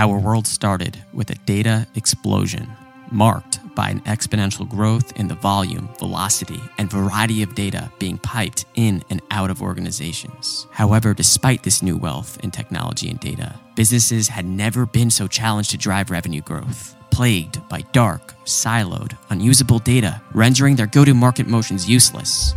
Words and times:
Our 0.00 0.18
world 0.18 0.46
started 0.46 0.96
with 1.12 1.28
a 1.28 1.34
data 1.44 1.86
explosion 1.94 2.66
marked 3.10 3.60
by 3.74 3.90
an 3.90 4.00
exponential 4.06 4.66
growth 4.66 5.12
in 5.20 5.28
the 5.28 5.34
volume, 5.34 5.90
velocity, 5.98 6.58
and 6.78 6.90
variety 6.90 7.42
of 7.42 7.54
data 7.54 7.92
being 7.98 8.16
piped 8.16 8.64
in 8.76 9.04
and 9.10 9.20
out 9.30 9.50
of 9.50 9.60
organizations. 9.60 10.66
However, 10.70 11.12
despite 11.12 11.64
this 11.64 11.82
new 11.82 11.98
wealth 11.98 12.42
in 12.42 12.50
technology 12.50 13.10
and 13.10 13.20
data, 13.20 13.60
businesses 13.74 14.28
had 14.28 14.46
never 14.46 14.86
been 14.86 15.10
so 15.10 15.26
challenged 15.26 15.72
to 15.72 15.76
drive 15.76 16.10
revenue 16.10 16.40
growth. 16.40 16.96
Plagued 17.10 17.68
by 17.68 17.82
dark, 17.92 18.32
siloed, 18.46 19.18
unusable 19.28 19.80
data, 19.80 20.22
rendering 20.32 20.76
their 20.76 20.86
go 20.86 21.04
to 21.04 21.12
market 21.12 21.46
motions 21.46 21.86
useless. 21.86 22.54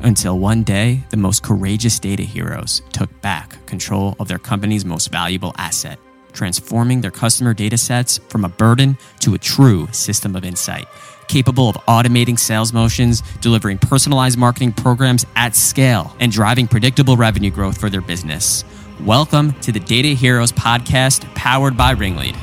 Until 0.00 0.40
one 0.40 0.64
day, 0.64 1.04
the 1.10 1.16
most 1.16 1.44
courageous 1.44 2.00
data 2.00 2.24
heroes 2.24 2.82
took 2.92 3.20
back 3.20 3.64
control 3.66 4.16
of 4.18 4.26
their 4.26 4.40
company's 4.40 4.84
most 4.84 5.12
valuable 5.12 5.54
asset 5.56 6.00
transforming 6.32 7.00
their 7.00 7.10
customer 7.10 7.54
data 7.54 7.76
sets 7.76 8.18
from 8.28 8.44
a 8.44 8.48
burden 8.48 8.96
to 9.20 9.34
a 9.34 9.38
true 9.38 9.86
system 9.92 10.36
of 10.36 10.44
insight, 10.44 10.86
capable 11.28 11.68
of 11.68 11.76
automating 11.88 12.38
sales 12.38 12.72
motions, 12.72 13.22
delivering 13.40 13.78
personalized 13.78 14.38
marketing 14.38 14.72
programs 14.72 15.26
at 15.36 15.54
scale, 15.54 16.14
and 16.20 16.32
driving 16.32 16.66
predictable 16.66 17.16
revenue 17.16 17.50
growth 17.50 17.80
for 17.80 17.90
their 17.90 18.00
business. 18.00 18.64
Welcome 19.00 19.52
to 19.60 19.72
the 19.72 19.80
Data 19.80 20.08
Heroes 20.08 20.52
podcast 20.52 21.24
powered 21.34 21.76
by 21.76 21.94
RingLead. 21.94 22.36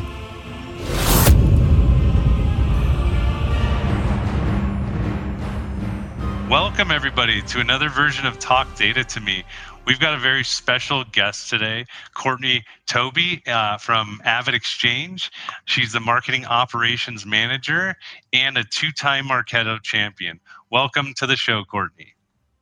Welcome, 6.49 6.91
everybody, 6.91 7.41
to 7.41 7.59
another 7.59 7.89
version 7.89 8.25
of 8.25 8.39
Talk 8.39 8.73
Data 8.77 9.03
to 9.03 9.19
Me. 9.19 9.43
We've 9.87 10.01
got 10.01 10.13
a 10.13 10.19
very 10.19 10.43
special 10.43 11.05
guest 11.05 11.49
today, 11.49 11.85
Courtney 12.13 12.65
Tobe 12.87 13.39
uh, 13.47 13.77
from 13.77 14.19
AvidXchange. 14.25 15.29
She's 15.63 15.93
the 15.93 16.01
marketing 16.01 16.43
operations 16.43 17.25
manager 17.25 17.95
and 18.33 18.57
a 18.57 18.65
two 18.65 18.91
time 18.91 19.29
Marketo 19.29 19.81
champion. 19.81 20.41
Welcome 20.69 21.13
to 21.15 21.25
the 21.25 21.37
show, 21.37 21.63
Courtney. 21.63 22.15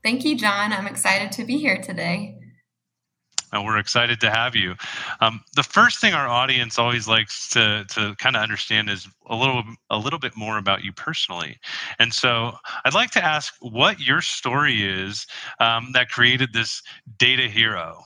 Thank 0.04 0.24
you, 0.24 0.38
John. 0.38 0.72
I'm 0.72 0.86
excited 0.86 1.32
to 1.32 1.46
be 1.46 1.58
here 1.58 1.82
today 1.82 2.38
and 3.56 3.66
we're 3.66 3.78
excited 3.78 4.20
to 4.22 4.30
have 4.30 4.56
you. 4.56 4.76
Um, 5.22 5.42
the 5.56 5.64
first 5.64 6.00
thing 6.00 6.14
our 6.14 6.28
audience 6.28 6.78
always 6.78 7.08
likes 7.08 7.50
to 7.50 7.86
to 7.90 8.16
kind 8.16 8.36
of 8.36 8.42
understand 8.42 8.90
is 8.90 9.08
a 9.28 9.36
little 9.36 9.64
a 9.90 9.98
little 9.98 10.20
bit 10.20 10.36
more 10.36 10.58
about 10.58 10.84
you 10.84 10.92
personally, 10.92 11.58
and 12.00 12.14
so 12.14 12.54
I'd 12.84 12.94
like 12.94 13.12
to 13.12 13.24
ask 13.24 13.54
what 13.62 14.00
your 14.00 14.22
story 14.22 14.84
is 14.84 15.26
um, 15.60 15.92
that 15.94 16.10
created 16.10 16.54
this 16.54 16.82
data 17.18 17.48
hero. 17.48 18.04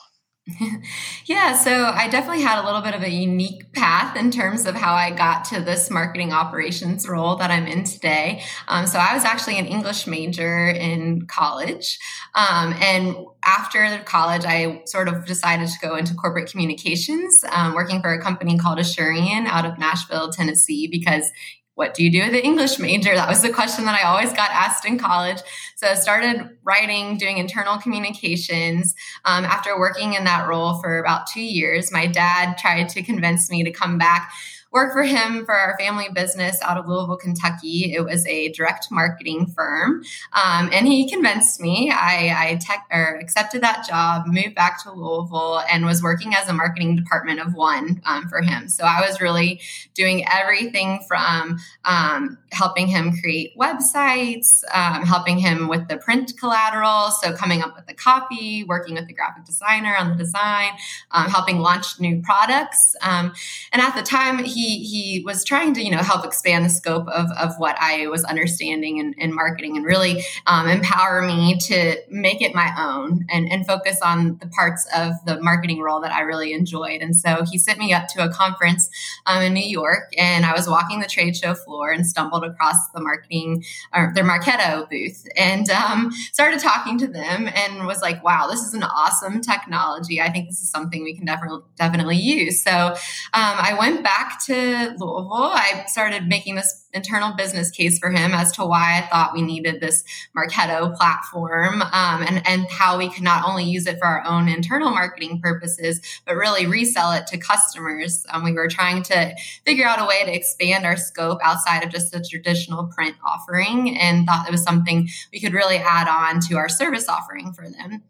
yeah, 1.26 1.56
so 1.56 1.86
I 1.86 2.08
definitely 2.08 2.44
had 2.44 2.62
a 2.62 2.66
little 2.66 2.82
bit 2.82 2.96
of 2.96 3.04
a 3.04 3.10
unique 3.10 3.74
path 3.74 4.16
in 4.16 4.32
terms 4.32 4.66
of 4.66 4.76
how 4.76 4.94
I 4.94 5.12
got 5.12 5.46
to 5.46 5.62
this 5.62 5.90
marketing 5.90 6.34
operations 6.34 7.08
role 7.08 7.36
that 7.38 7.52
I'm 7.52 7.68
in 7.68 7.84
today. 7.84 8.44
Um, 8.68 8.88
so 8.88 9.00
I 9.00 9.14
was 9.14 9.24
actually 9.24 9.60
an 9.60 9.66
English 9.66 10.08
major 10.08 10.68
in 10.68 11.26
college. 11.28 12.00
Um, 12.36 12.74
and 12.82 13.16
after 13.44 14.02
college, 14.06 14.44
I 14.46 14.82
sort 14.86 15.08
of 15.08 15.26
decided 15.26 15.68
to 15.68 15.80
go 15.82 15.96
into 15.96 16.14
corporate 16.14 16.50
communications, 16.50 17.44
um, 17.52 17.74
working 17.74 18.02
for 18.02 18.14
a 18.14 18.22
company 18.22 18.58
called 18.58 18.80
Asurion 18.80 19.46
out 19.46 19.66
of 19.66 19.78
Nashville, 19.78 20.30
Tennessee, 20.30 20.88
because 20.88 21.32
what 21.80 21.94
do 21.94 22.04
you 22.04 22.12
do 22.12 22.20
with 22.20 22.34
an 22.34 22.42
English 22.42 22.78
major? 22.78 23.16
That 23.16 23.30
was 23.30 23.42
the 23.42 23.54
question 23.54 23.86
that 23.86 23.98
I 23.98 24.06
always 24.06 24.34
got 24.34 24.52
asked 24.52 24.84
in 24.84 25.00
college. 25.00 25.38
So 25.78 25.88
I 25.88 25.94
started 25.94 26.58
writing, 26.66 27.18
doing 27.18 27.38
internal 27.38 27.78
communications. 27.78 28.94
Um, 29.24 29.46
after 29.46 29.80
working 29.80 30.14
in 30.14 30.26
that 30.26 30.46
role 30.46 30.82
for 30.82 31.00
about 31.00 31.28
two 31.28 31.42
years, 31.42 31.90
my 31.90 32.06
dad 32.06 32.58
tried 32.58 32.90
to 32.90 33.02
convince 33.02 33.50
me 33.50 33.64
to 33.64 33.72
come 33.72 33.98
back 33.98 34.30
work 34.72 34.94
for 34.94 35.04
him 35.04 35.46
for 35.46 35.54
our 35.54 35.76
family 35.80 36.08
business 36.14 36.60
out 36.62 36.78
of 36.78 36.88
Louisville, 36.88 37.18
Kentucky. 37.18 37.94
It 37.94 38.04
was 38.04 38.26
a 38.28 38.50
direct 38.50 38.88
marketing 38.92 39.48
firm. 39.48 40.04
Um, 40.34 40.70
and 40.72 40.88
he 40.88 41.10
convinced 41.10 41.60
me. 41.60 41.92
I, 41.92 42.52
I 42.52 42.56
tech, 42.62 42.88
accepted 42.92 43.62
that 43.62 43.88
job, 43.88 44.28
moved 44.28 44.56
back 44.56 44.84
to 44.84 44.92
Louisville, 44.92 45.64
and 45.72 45.86
was 45.86 46.04
working 46.04 46.36
as 46.36 46.48
a 46.48 46.54
marketing 46.54 46.96
department 46.96 47.40
of 47.40 47.56
one 47.56 48.02
um, 48.06 48.28
for 48.30 48.42
him. 48.42 48.68
So 48.68 48.84
I 48.84 49.02
was 49.02 49.20
really 49.20 49.60
doing 49.96 50.26
everything 50.32 51.00
from 51.08 51.58
um, 51.86 52.38
helping 52.52 52.88
him 52.88 53.18
create 53.20 53.58
websites, 53.58 54.64
um, 54.74 55.04
helping 55.04 55.40
him 55.40 55.68
with 55.68 55.88
the 55.88 55.98
print 55.98 56.34
collateral. 56.40 57.12
So 57.12 57.34
coming 57.34 57.62
up 57.62 57.76
with 57.76 57.88
the 57.88 57.94
copy, 57.94 58.64
working 58.64 58.96
with 58.96 59.08
the 59.08 59.14
graphic 59.14 59.46
designer 59.46 59.96
on 59.96 60.10
the 60.10 60.16
design, 60.16 60.72
um, 61.12 61.28
helping 61.28 61.60
launch 61.60 62.00
new 62.00 62.22
products. 62.22 62.96
Um, 63.02 63.34
and 63.72 63.82
at 63.82 63.96
the 63.96 64.04
time, 64.04 64.44
he 64.44 64.59
he 64.60 64.84
he 64.84 65.24
was 65.24 65.44
trying 65.44 65.74
to 65.74 65.84
you 65.84 65.92
know 65.92 66.00
help 66.00 66.26
expand 66.26 66.66
the 66.66 66.70
scope 66.70 67.08
of 67.08 67.32
of 67.32 67.58
what 67.58 67.78
I 67.80 68.08
was 68.08 68.24
understanding 68.26 68.98
in, 68.98 69.14
in 69.18 69.34
marketing 69.34 69.78
and 69.78 69.86
really 69.86 70.24
um, 70.48 70.68
empower 70.68 71.22
me 71.22 71.58
to 71.58 71.98
make 72.10 72.42
it 72.42 72.54
my 72.54 72.74
own 72.78 73.26
and 73.30 73.52
and 73.52 73.66
focus 73.66 74.00
on 74.04 74.38
the 74.40 74.48
parts 74.48 74.88
of 74.96 75.14
the 75.26 75.42
marketing 75.42 75.80
role 75.80 76.02
that 76.02 76.12
I 76.12 76.22
really 76.22 76.54
enjoyed. 76.54 77.02
And 77.02 77.16
so 77.16 77.44
he 77.50 77.58
sent 77.58 77.80
me 77.80 77.94
up 77.94 78.08
to 78.10 78.24
a 78.24 78.30
conference 78.30 78.90
um, 79.26 79.42
in 79.42 79.54
New 79.54 79.68
York, 79.68 80.14
and 80.18 80.46
I 80.46 80.54
was 80.54 80.68
walking 80.68 81.00
the 81.00 81.08
trade 81.08 81.36
show 81.36 81.54
floor 81.54 81.92
and 81.92 82.06
stumbled 82.06 82.44
across 82.44 82.90
the 82.94 83.02
marketing 83.02 83.64
or 83.96 84.12
their 84.14 84.24
Marketo 84.24 84.90
booth 84.90 85.28
and 85.38 85.70
um, 85.70 86.12
started 86.32 86.60
talking 86.60 86.98
to 87.00 87.08
them 87.08 87.50
and 87.54 87.88
was 87.88 88.02
like, 88.02 88.24
wow, 88.24 88.48
this 88.50 88.62
is 88.62 88.74
an 88.74 88.84
awesome 88.84 89.42
technology. 89.42 90.22
I 90.22 90.30
think 90.30 90.48
this 90.48 90.62
is 90.62 90.70
something 90.70 91.04
we 91.04 91.16
can 91.16 91.26
definitely 91.26 91.62
definitely 91.78 92.18
use. 92.18 92.62
So 92.64 92.72
um, 92.72 92.96
I 93.34 93.76
went 93.78 94.04
back 94.04 94.44
to 94.46 94.49
to 94.50 94.96
Louisville, 94.98 95.52
I 95.54 95.86
started 95.88 96.28
making 96.28 96.56
this 96.56 96.88
internal 96.92 97.36
business 97.36 97.70
case 97.70 98.00
for 98.00 98.10
him 98.10 98.34
as 98.34 98.52
to 98.54 98.66
why 98.66 98.98
I 98.98 99.08
thought 99.08 99.34
we 99.34 99.44
needed 99.44 99.80
this 99.80 100.04
Marketo 100.36 100.96
platform 100.96 101.84
um, 101.84 102.24
and, 102.24 102.42
and 102.48 102.66
how 102.68 102.98
we 102.98 103.12
could 103.12 103.22
not 103.24 103.48
only 103.48 103.64
use 103.64 103.86
it 103.86 104.00
for 104.00 104.06
our 104.06 104.26
own 104.26 104.48
internal 104.50 104.90
marketing 104.90 105.40
purposes, 105.40 106.02
but 106.26 106.36
really 106.36 106.66
resell 106.66 107.12
it 107.12 107.28
to 107.28 107.38
customers. 107.38 108.26
Um, 108.32 108.44
we 108.44 108.54
were 108.54 108.68
trying 108.68 109.04
to 109.04 109.36
figure 109.66 109.86
out 109.86 110.02
a 110.02 110.06
way 110.06 110.26
to 110.26 110.36
expand 110.36 110.84
our 110.84 110.98
scope 110.98 111.40
outside 111.44 111.84
of 111.84 111.92
just 111.92 112.12
the 112.12 112.26
traditional 112.28 112.88
print 112.88 113.16
offering 113.24 114.00
and 114.00 114.26
thought 114.26 114.48
it 114.48 114.52
was 114.52 114.64
something 114.64 115.08
we 115.32 115.40
could 115.40 115.54
really 115.54 115.78
add 115.78 116.08
on 116.08 116.40
to 116.48 116.58
our 116.58 116.70
service 116.70 117.08
offering 117.08 117.54
for 117.54 117.70
them. 117.70 118.02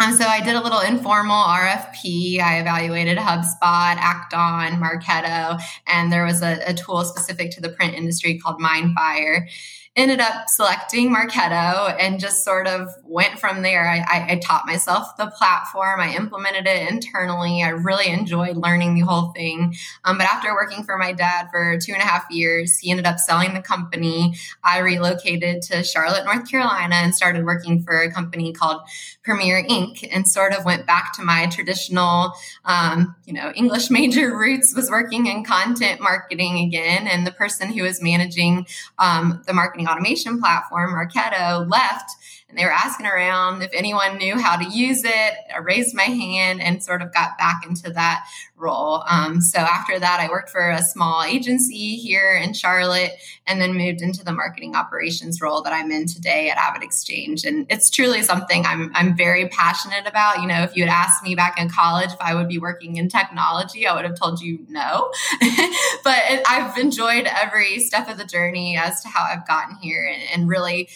Um, 0.00 0.12
so 0.12 0.24
I 0.24 0.40
did 0.40 0.56
a 0.56 0.60
little 0.60 0.80
informal 0.80 1.36
RFP. 1.36 2.40
I 2.40 2.58
evaluated 2.58 3.16
HubSpot, 3.16 3.54
Act-On, 3.62 4.72
Marketo, 4.72 5.60
and 5.86 6.12
there 6.12 6.24
was 6.24 6.42
a, 6.42 6.60
a 6.66 6.74
tool 6.74 7.04
specific 7.04 7.52
to 7.52 7.60
the 7.60 7.68
print 7.68 7.94
industry 7.94 8.38
called 8.38 8.60
Mindfire 8.60 9.48
ended 9.96 10.18
up 10.18 10.48
selecting 10.48 11.14
Marketo 11.14 11.94
and 12.00 12.18
just 12.18 12.42
sort 12.42 12.66
of 12.66 12.88
went 13.04 13.38
from 13.38 13.62
there. 13.62 13.88
I, 13.88 13.98
I, 13.98 14.32
I, 14.32 14.36
taught 14.36 14.66
myself 14.66 15.16
the 15.16 15.28
platform. 15.28 16.00
I 16.00 16.16
implemented 16.16 16.66
it 16.66 16.90
internally. 16.90 17.62
I 17.62 17.68
really 17.68 18.08
enjoyed 18.08 18.56
learning 18.56 18.94
the 18.94 19.02
whole 19.02 19.30
thing. 19.30 19.76
Um, 20.04 20.18
but 20.18 20.26
after 20.26 20.52
working 20.52 20.82
for 20.82 20.98
my 20.98 21.12
dad 21.12 21.48
for 21.52 21.78
two 21.78 21.92
and 21.92 22.02
a 22.02 22.04
half 22.04 22.24
years, 22.28 22.76
he 22.78 22.90
ended 22.90 23.06
up 23.06 23.20
selling 23.20 23.54
the 23.54 23.62
company. 23.62 24.34
I 24.64 24.78
relocated 24.78 25.62
to 25.62 25.84
Charlotte, 25.84 26.24
North 26.24 26.50
Carolina, 26.50 26.96
and 26.96 27.14
started 27.14 27.44
working 27.44 27.80
for 27.80 28.00
a 28.00 28.10
company 28.10 28.52
called 28.52 28.82
Premier 29.22 29.64
Inc. 29.64 30.08
and 30.10 30.26
sort 30.26 30.52
of 30.52 30.64
went 30.64 30.86
back 30.86 31.14
to 31.14 31.22
my 31.22 31.46
traditional, 31.46 32.32
um, 32.64 33.14
you 33.26 33.32
know, 33.32 33.52
English 33.54 33.90
major 33.90 34.36
roots. 34.36 34.74
Was 34.74 34.90
working 34.90 35.26
in 35.26 35.44
content 35.44 36.00
marketing 36.00 36.58
again, 36.58 37.06
and 37.06 37.24
the 37.24 37.30
person 37.30 37.72
who 37.72 37.84
was 37.84 38.02
managing 38.02 38.66
um, 38.98 39.42
the 39.46 39.52
marketing 39.52 39.83
automation 39.86 40.40
platform, 40.40 40.94
Marketo, 40.94 41.68
left 41.70 42.16
and 42.54 42.60
they 42.60 42.66
were 42.66 42.70
asking 42.70 43.06
around 43.06 43.62
if 43.62 43.70
anyone 43.72 44.16
knew 44.16 44.38
how 44.38 44.56
to 44.56 44.64
use 44.64 45.02
it. 45.02 45.34
I 45.52 45.58
raised 45.58 45.92
my 45.92 46.04
hand 46.04 46.62
and 46.62 46.80
sort 46.80 47.02
of 47.02 47.12
got 47.12 47.36
back 47.36 47.66
into 47.66 47.90
that 47.90 48.28
role. 48.56 49.02
Um, 49.10 49.40
so 49.40 49.58
after 49.58 49.98
that, 49.98 50.20
I 50.20 50.28
worked 50.28 50.50
for 50.50 50.70
a 50.70 50.80
small 50.80 51.24
agency 51.24 51.96
here 51.96 52.40
in 52.40 52.52
Charlotte 52.52 53.10
and 53.44 53.60
then 53.60 53.74
moved 53.74 54.02
into 54.02 54.24
the 54.24 54.30
marketing 54.30 54.76
operations 54.76 55.40
role 55.40 55.62
that 55.62 55.72
I'm 55.72 55.90
in 55.90 56.06
today 56.06 56.48
at 56.48 56.56
AvidXchange. 56.56 57.44
And 57.44 57.66
it's 57.68 57.90
truly 57.90 58.22
something 58.22 58.64
I'm, 58.64 58.92
I'm 58.94 59.16
very 59.16 59.48
passionate 59.48 60.06
about. 60.06 60.40
You 60.40 60.46
know, 60.46 60.62
if 60.62 60.76
you 60.76 60.84
had 60.84 60.92
asked 60.92 61.24
me 61.24 61.34
back 61.34 61.60
in 61.60 61.68
college 61.68 62.12
if 62.12 62.20
I 62.20 62.36
would 62.36 62.48
be 62.48 62.58
working 62.58 62.98
in 62.98 63.08
technology, 63.08 63.84
I 63.84 63.96
would 63.96 64.04
have 64.04 64.16
told 64.16 64.40
you 64.40 64.64
no. 64.68 65.10
but 66.04 66.22
it, 66.30 66.44
I've 66.48 66.78
enjoyed 66.78 67.26
every 67.26 67.80
step 67.80 68.08
of 68.08 68.16
the 68.16 68.24
journey 68.24 68.76
as 68.76 69.02
to 69.02 69.08
how 69.08 69.24
I've 69.24 69.44
gotten 69.44 69.74
here 69.74 70.04
and, 70.04 70.22
and 70.32 70.48
really 70.48 70.88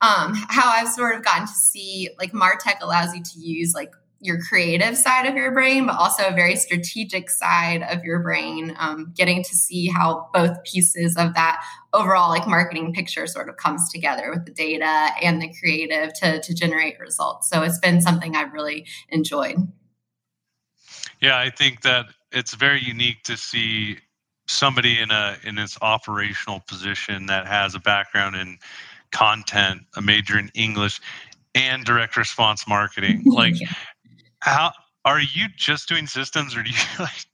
um, 0.00 0.34
how 0.48 0.68
I've 0.68 0.88
sort 0.88 1.16
of 1.16 1.24
gotten 1.24 1.46
to 1.46 1.52
see 1.52 2.10
like 2.18 2.32
Martech 2.32 2.80
allows 2.80 3.14
you 3.14 3.22
to 3.22 3.38
use 3.38 3.74
like 3.74 3.92
your 4.20 4.40
creative 4.40 4.96
side 4.96 5.26
of 5.26 5.34
your 5.34 5.52
brain, 5.52 5.86
but 5.86 5.96
also 5.96 6.24
a 6.26 6.32
very 6.32 6.56
strategic 6.56 7.30
side 7.30 7.82
of 7.90 8.02
your 8.02 8.20
brain, 8.20 8.74
um, 8.78 9.12
getting 9.14 9.42
to 9.42 9.54
see 9.54 9.88
how 9.88 10.28
both 10.32 10.62
pieces 10.64 11.16
of 11.16 11.34
that 11.34 11.62
overall 11.92 12.30
like 12.30 12.46
marketing 12.46 12.92
picture 12.92 13.26
sort 13.26 13.48
of 13.48 13.56
comes 13.56 13.90
together 13.90 14.30
with 14.30 14.44
the 14.46 14.52
data 14.52 15.08
and 15.22 15.40
the 15.40 15.52
creative 15.60 16.12
to, 16.14 16.40
to 16.40 16.54
generate 16.54 16.98
results. 16.98 17.48
So 17.48 17.62
it's 17.62 17.78
been 17.78 18.00
something 18.00 18.36
I've 18.36 18.52
really 18.52 18.86
enjoyed. 19.10 19.56
Yeah, 21.20 21.38
I 21.38 21.50
think 21.50 21.82
that 21.82 22.06
it's 22.32 22.54
very 22.54 22.80
unique 22.82 23.22
to 23.24 23.36
see 23.36 23.98
somebody 24.48 24.98
in 25.00 25.10
a 25.10 25.36
in 25.42 25.56
this 25.56 25.76
operational 25.82 26.60
position 26.60 27.26
that 27.26 27.46
has 27.46 27.74
a 27.74 27.80
background 27.80 28.36
in 28.36 28.58
content, 29.16 29.80
a 29.96 30.02
major 30.02 30.38
in 30.38 30.50
English, 30.54 31.00
and 31.54 31.84
direct 31.84 32.16
response 32.16 32.68
marketing. 32.68 33.22
Like, 33.36 33.58
yeah. 33.58 33.72
how 34.40 34.72
are 35.04 35.20
you 35.20 35.46
just 35.56 35.88
doing 35.88 36.06
systems, 36.06 36.54
or 36.54 36.62
do 36.62 36.70
you 36.70 36.76
like 36.98 37.24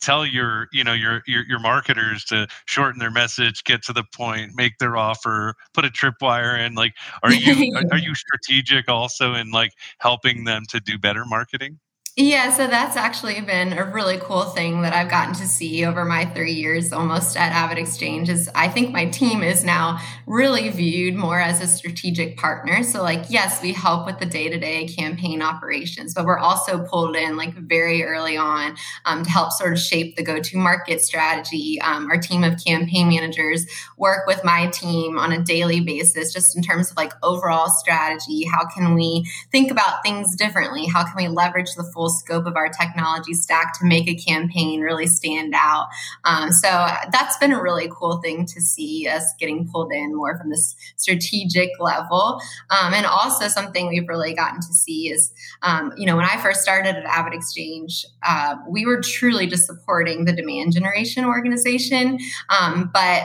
tell 0.00 0.24
your 0.24 0.68
you 0.72 0.84
know 0.84 0.92
your, 0.92 1.22
your 1.26 1.44
your 1.46 1.58
marketers 1.58 2.24
to 2.26 2.46
shorten 2.66 3.00
their 3.00 3.10
message, 3.10 3.64
get 3.64 3.82
to 3.84 3.92
the 3.92 4.04
point, 4.14 4.52
make 4.54 4.78
their 4.78 4.96
offer, 4.96 5.54
put 5.72 5.84
a 5.84 5.88
tripwire 5.88 6.64
in? 6.64 6.74
Like, 6.74 6.94
are 7.24 7.32
you 7.32 7.76
are 7.90 7.98
you 7.98 8.14
strategic 8.14 8.88
also 8.88 9.34
in 9.34 9.50
like 9.50 9.72
helping 9.98 10.44
them 10.44 10.62
to 10.68 10.78
do 10.78 10.98
better 10.98 11.24
marketing? 11.24 11.80
Yeah, 12.16 12.52
so 12.52 12.68
that's 12.68 12.96
actually 12.96 13.40
been 13.40 13.72
a 13.72 13.84
really 13.84 14.18
cool 14.18 14.44
thing 14.44 14.82
that 14.82 14.92
I've 14.92 15.10
gotten 15.10 15.34
to 15.34 15.48
see 15.48 15.84
over 15.84 16.04
my 16.04 16.26
three 16.26 16.52
years 16.52 16.92
almost 16.92 17.36
at 17.36 17.50
AvidXchange 17.52 18.28
is 18.28 18.48
I 18.54 18.68
think 18.68 18.92
my 18.92 19.06
team 19.06 19.42
is 19.42 19.64
now 19.64 19.98
really 20.24 20.68
viewed 20.68 21.16
more 21.16 21.40
as 21.40 21.60
a 21.60 21.66
strategic 21.66 22.36
partner. 22.36 22.84
So 22.84 23.02
like, 23.02 23.24
yes, 23.30 23.60
we 23.60 23.72
help 23.72 24.06
with 24.06 24.20
the 24.20 24.26
day-to-day 24.26 24.86
campaign 24.96 25.42
operations, 25.42 26.14
but 26.14 26.24
we're 26.24 26.38
also 26.38 26.84
pulled 26.84 27.16
in 27.16 27.36
like 27.36 27.52
very 27.54 28.04
early 28.04 28.36
on 28.36 28.76
um, 29.06 29.24
to 29.24 29.30
help 29.30 29.50
sort 29.50 29.72
of 29.72 29.80
shape 29.80 30.14
the 30.14 30.22
go-to-market 30.22 31.00
strategy. 31.00 31.80
Um, 31.80 32.08
our 32.12 32.18
team 32.18 32.44
of 32.44 32.64
campaign 32.64 33.08
managers 33.08 33.66
work 33.96 34.24
with 34.28 34.44
my 34.44 34.68
team 34.68 35.18
on 35.18 35.32
a 35.32 35.42
daily 35.42 35.80
basis, 35.80 36.32
just 36.32 36.56
in 36.56 36.62
terms 36.62 36.92
of 36.92 36.96
like 36.96 37.12
overall 37.24 37.70
strategy. 37.70 38.44
How 38.44 38.68
can 38.68 38.94
we 38.94 39.28
think 39.50 39.72
about 39.72 40.04
things 40.04 40.36
differently? 40.36 40.86
How 40.86 41.02
can 41.02 41.16
we 41.16 41.26
leverage 41.26 41.74
the 41.76 41.82
full 41.92 42.03
full 42.04 42.10
scope 42.10 42.46
of 42.46 42.56
our 42.56 42.68
technology 42.68 43.32
stack 43.32 43.78
to 43.78 43.84
make 43.84 44.08
a 44.08 44.14
campaign 44.14 44.80
really 44.80 45.06
stand 45.06 45.54
out. 45.56 45.88
Um, 46.24 46.50
so 46.50 46.68
that's 47.12 47.36
been 47.38 47.52
a 47.52 47.62
really 47.62 47.88
cool 47.90 48.18
thing 48.18 48.46
to 48.46 48.60
see 48.60 49.08
us 49.08 49.24
getting 49.38 49.68
pulled 49.68 49.92
in 49.92 50.14
more 50.14 50.36
from 50.36 50.50
this 50.50 50.76
strategic 50.96 51.70
level. 51.80 52.40
Um, 52.70 52.92
and 52.92 53.06
also 53.06 53.48
something 53.48 53.88
we've 53.88 54.08
really 54.08 54.34
gotten 54.34 54.60
to 54.60 54.72
see 54.72 55.10
is, 55.10 55.32
um, 55.62 55.92
you 55.96 56.06
know, 56.06 56.16
when 56.16 56.26
I 56.26 56.36
first 56.42 56.60
started 56.60 56.96
at 56.96 57.04
AvidXchange, 57.04 58.04
uh, 58.22 58.56
we 58.68 58.84
were 58.84 59.00
truly 59.00 59.46
just 59.46 59.66
supporting 59.66 60.24
the 60.24 60.32
demand 60.32 60.74
generation 60.74 61.24
organization. 61.24 62.18
Um, 62.50 62.90
but 62.92 63.22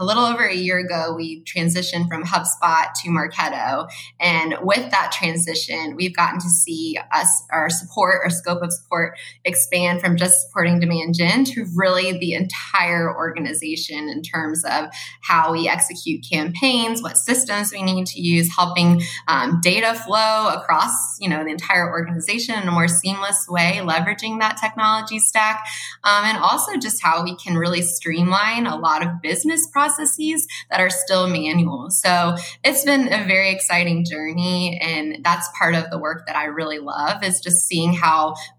a 0.00 0.04
little 0.04 0.24
over 0.24 0.44
a 0.44 0.54
year 0.54 0.78
ago, 0.78 1.14
we 1.14 1.42
transitioned 1.42 2.08
from 2.08 2.24
HubSpot 2.24 2.86
to 3.02 3.10
Marketo. 3.10 3.90
And 4.20 4.56
with 4.62 4.90
that 4.90 5.12
transition, 5.12 5.96
we've 5.96 6.16
gotten 6.16 6.40
to 6.40 6.48
see 6.48 6.98
us, 7.12 7.44
our 7.50 7.68
support 7.68 8.13
support 8.14 8.26
or 8.26 8.30
scope 8.30 8.62
of 8.62 8.72
support 8.72 9.18
expand 9.44 10.00
from 10.00 10.16
just 10.16 10.46
supporting 10.46 10.80
demand 10.80 11.14
gen 11.14 11.44
to 11.44 11.66
really 11.74 12.18
the 12.18 12.34
entire 12.34 13.14
organization 13.14 14.08
in 14.08 14.22
terms 14.22 14.64
of 14.64 14.86
how 15.22 15.52
we 15.52 15.68
execute 15.68 16.24
campaigns, 16.30 17.02
what 17.02 17.16
systems 17.16 17.72
we 17.72 17.82
need 17.82 18.06
to 18.06 18.20
use, 18.20 18.54
helping 18.54 19.02
um, 19.28 19.60
data 19.62 19.94
flow 19.94 20.48
across 20.54 21.16
you 21.20 21.28
know 21.28 21.44
the 21.44 21.50
entire 21.50 21.90
organization 21.90 22.60
in 22.60 22.68
a 22.68 22.72
more 22.72 22.88
seamless 22.88 23.46
way, 23.48 23.80
leveraging 23.82 24.40
that 24.40 24.56
technology 24.60 25.18
stack, 25.18 25.66
um, 26.04 26.24
and 26.24 26.38
also 26.38 26.76
just 26.76 27.02
how 27.02 27.22
we 27.22 27.36
can 27.36 27.56
really 27.56 27.82
streamline 27.82 28.66
a 28.66 28.76
lot 28.76 29.04
of 29.04 29.20
business 29.22 29.66
processes 29.68 30.46
that 30.70 30.80
are 30.80 30.90
still 30.90 31.28
manual. 31.28 31.90
So 31.90 32.36
it's 32.62 32.84
been 32.84 33.12
a 33.12 33.24
very 33.24 33.50
exciting 33.50 34.04
journey, 34.04 34.78
and 34.80 35.24
that's 35.24 35.48
part 35.58 35.74
of 35.74 35.90
the 35.90 35.98
work 35.98 36.26
that 36.26 36.36
I 36.36 36.44
really 36.44 36.78
love 36.78 37.22
is 37.22 37.40
just 37.40 37.66
seeing 37.66 37.92
how 37.92 38.03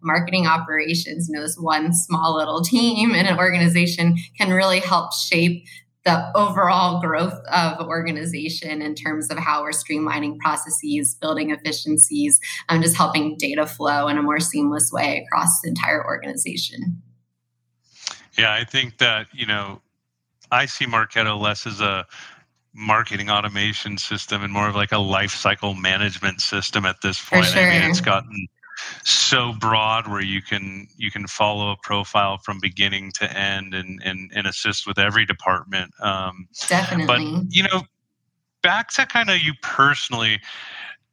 marketing 0.02 0.48
operations, 0.48 1.28
you 1.28 1.36
know, 1.36 1.42
this 1.42 1.58
one 1.58 1.94
small 1.94 2.36
little 2.36 2.62
team 2.62 3.12
in 3.12 3.26
an 3.26 3.38
organization 3.38 4.18
can 4.38 4.52
really 4.52 4.80
help 4.80 5.14
shape 5.14 5.66
the 6.06 6.32
overall 6.38 7.02
growth 7.02 7.34
of 7.52 7.88
organization 7.88 8.82
in 8.82 8.94
terms 8.94 9.32
of 9.32 9.40
how 9.40 9.64
we're 9.64 9.72
streamlining 9.72 10.38
processes, 10.38 11.16
building 11.16 11.50
efficiencies, 11.50 12.40
and 12.70 12.84
just 12.84 12.96
helping 12.96 13.36
data 13.38 13.66
flow 13.66 14.08
in 14.08 14.18
a 14.18 14.22
more 14.22 14.40
seamless 14.40 14.92
way 14.92 15.26
across 15.26 15.62
the 15.62 15.70
entire 15.70 16.06
organization. 16.06 17.02
Yeah, 18.38 18.54
I 18.54 18.66
think 18.66 19.00
that, 19.00 19.28
you 19.34 19.48
know, 19.48 19.82
I 20.52 20.68
see 20.68 20.86
Marketo 20.86 21.40
less 21.40 21.66
as 21.66 21.82
a 21.82 22.06
marketing 22.72 23.30
automation 23.30 23.98
system 23.98 24.44
and 24.44 24.54
more 24.54 24.68
of 24.68 24.76
like 24.76 24.92
a 24.92 25.00
life 25.00 25.32
cycle 25.32 25.74
management 25.74 26.42
system 26.42 26.86
at 26.86 26.98
this 27.02 27.24
point. 27.24 27.46
Sure. 27.46 27.62
I 27.64 27.80
mean, 27.80 27.90
it's 27.90 28.02
gotten 28.02 28.48
so 29.04 29.54
broad 29.54 30.08
where 30.08 30.22
you 30.22 30.42
can 30.42 30.88
you 30.98 31.12
can 31.12 31.28
follow 31.28 31.72
a 31.72 31.78
profile 31.84 32.38
from 32.38 32.60
beginning 32.60 33.12
to 33.14 33.38
end 33.38 33.74
and 33.74 34.02
and, 34.04 34.32
and 34.36 34.48
assist 34.48 34.88
with 34.88 35.00
every 35.00 35.26
department 35.26 35.92
um, 36.02 36.48
definitely. 36.68 37.06
but 37.06 37.46
you 37.54 37.64
know 37.64 37.82
back 38.62 38.90
to 38.90 39.06
kind 39.06 39.30
of 39.30 39.40
you 39.40 39.54
personally 39.62 40.40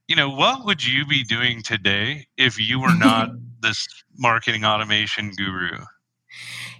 you 0.08 0.16
know 0.16 0.28
what 0.28 0.64
would 0.64 0.84
you 0.84 1.06
be 1.06 1.22
doing 1.24 1.62
today 1.62 2.26
if 2.36 2.58
you 2.58 2.80
were 2.80 2.94
not 2.96 3.30
this 3.60 3.86
marketing 4.18 4.64
automation 4.64 5.30
guru 5.36 5.78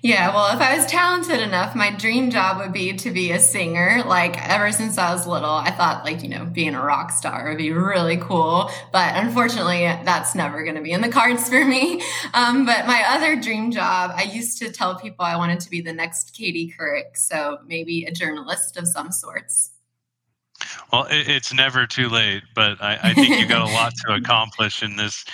yeah, 0.02 0.34
well, 0.34 0.52
if 0.52 0.60
I 0.60 0.76
was 0.76 0.84
talented 0.86 1.38
enough, 1.38 1.76
my 1.76 1.94
dream 1.94 2.30
job 2.32 2.58
would 2.58 2.72
be 2.72 2.92
to 2.94 3.10
be 3.12 3.30
a 3.30 3.38
singer. 3.38 4.02
Like 4.04 4.36
ever 4.48 4.72
since 4.72 4.98
I 4.98 5.12
was 5.12 5.28
little, 5.28 5.48
I 5.48 5.70
thought 5.70 6.04
like, 6.04 6.24
you 6.24 6.28
know, 6.28 6.44
being 6.44 6.74
a 6.74 6.82
rock 6.82 7.12
star 7.12 7.48
would 7.48 7.58
be 7.58 7.70
really 7.70 8.16
cool. 8.16 8.68
But 8.92 9.14
unfortunately, 9.14 9.82
that's 10.04 10.34
never 10.34 10.64
going 10.64 10.74
to 10.74 10.82
be 10.82 10.90
in 10.90 11.02
the 11.02 11.08
cards 11.08 11.48
for 11.48 11.64
me. 11.64 12.02
Um, 12.34 12.66
but 12.66 12.86
my 12.86 13.04
other 13.10 13.40
dream 13.40 13.70
job, 13.70 14.10
I 14.16 14.24
used 14.24 14.58
to 14.58 14.72
tell 14.72 14.98
people 14.98 15.24
I 15.24 15.36
wanted 15.36 15.60
to 15.60 15.70
be 15.70 15.80
the 15.80 15.92
next 15.92 16.34
Katie 16.34 16.74
Couric. 16.76 17.16
So 17.16 17.58
maybe 17.64 18.04
a 18.04 18.10
journalist 18.10 18.76
of 18.76 18.88
some 18.88 19.12
sorts. 19.12 19.70
Well, 20.92 21.06
it's 21.10 21.52
never 21.52 21.86
too 21.86 22.08
late, 22.08 22.42
but 22.54 22.82
I, 22.82 22.98
I 23.02 23.14
think 23.14 23.40
you 23.40 23.46
got 23.46 23.62
a 23.68 23.72
lot 23.72 23.92
to 24.06 24.14
accomplish 24.14 24.82
in 24.82 24.96
this 24.96 25.24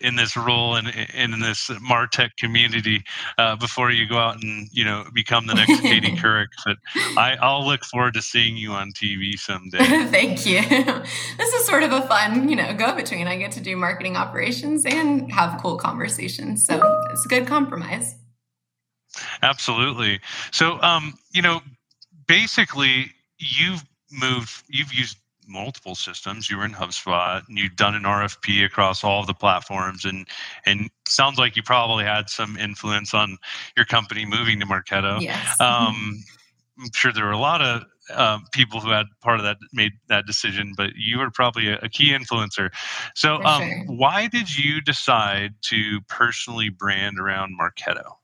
in 0.00 0.16
this 0.16 0.36
role 0.36 0.76
and 0.76 0.88
in, 0.88 1.34
in, 1.34 1.40
this 1.40 1.68
Martech 1.68 2.30
community 2.38 3.04
uh, 3.38 3.56
before 3.56 3.90
you 3.90 4.08
go 4.08 4.18
out 4.18 4.42
and 4.42 4.68
you 4.72 4.84
know 4.84 5.04
become 5.14 5.46
the 5.46 5.54
next 5.54 5.80
Katie 5.80 6.12
Couric. 6.16 6.48
But 6.64 6.78
I, 7.16 7.36
I'll 7.40 7.64
look 7.66 7.84
forward 7.84 8.14
to 8.14 8.22
seeing 8.22 8.56
you 8.56 8.72
on 8.72 8.92
TV 8.92 9.38
someday. 9.38 9.78
Thank 10.10 10.46
you. 10.46 10.62
This 10.62 11.52
is 11.54 11.66
sort 11.66 11.82
of 11.82 11.92
a 11.92 12.02
fun, 12.02 12.48
you 12.48 12.56
know, 12.56 12.74
go 12.74 12.94
between. 12.94 13.26
I 13.26 13.36
get 13.36 13.52
to 13.52 13.60
do 13.60 13.76
marketing 13.76 14.16
operations 14.16 14.84
and 14.84 15.30
have 15.32 15.60
cool 15.60 15.76
conversations, 15.76 16.66
so 16.66 16.80
it's 17.10 17.24
a 17.24 17.28
good 17.28 17.46
compromise. 17.46 18.16
Absolutely. 19.42 20.20
So, 20.50 20.80
um, 20.82 21.14
you 21.32 21.42
know, 21.42 21.60
basically, 22.26 23.12
you've 23.38 23.84
moved, 24.18 24.64
you've 24.68 24.92
used 24.92 25.18
multiple 25.46 25.94
systems. 25.94 26.48
You 26.50 26.58
were 26.58 26.64
in 26.64 26.72
HubSpot 26.72 27.42
and 27.48 27.58
you've 27.58 27.76
done 27.76 27.94
an 27.94 28.02
RFP 28.02 28.64
across 28.64 29.04
all 29.04 29.24
the 29.24 29.34
platforms 29.34 30.04
and 30.04 30.26
and 30.66 30.90
sounds 31.06 31.38
like 31.38 31.56
you 31.56 31.62
probably 31.62 32.04
had 32.04 32.30
some 32.30 32.56
influence 32.56 33.14
on 33.14 33.36
your 33.76 33.86
company 33.86 34.24
moving 34.24 34.60
to 34.60 34.66
Marketo. 34.66 35.20
Yes. 35.20 35.56
Um, 35.60 36.22
I'm 36.78 36.90
sure 36.92 37.12
there 37.12 37.24
were 37.24 37.30
a 37.30 37.38
lot 37.38 37.62
of 37.62 37.84
uh, 38.10 38.38
people 38.52 38.80
who 38.80 38.90
had 38.90 39.06
part 39.22 39.38
of 39.38 39.44
that 39.44 39.56
made 39.72 39.92
that 40.08 40.26
decision, 40.26 40.72
but 40.76 40.90
you 40.96 41.18
were 41.18 41.30
probably 41.30 41.68
a, 41.68 41.78
a 41.78 41.88
key 41.88 42.10
influencer. 42.10 42.70
So, 43.14 43.42
um, 43.44 43.62
sure. 43.62 43.84
why 43.86 44.26
did 44.26 44.56
you 44.56 44.80
decide 44.80 45.54
to 45.66 46.00
personally 46.08 46.68
brand 46.68 47.18
around 47.18 47.56
Marketo? 47.58 48.14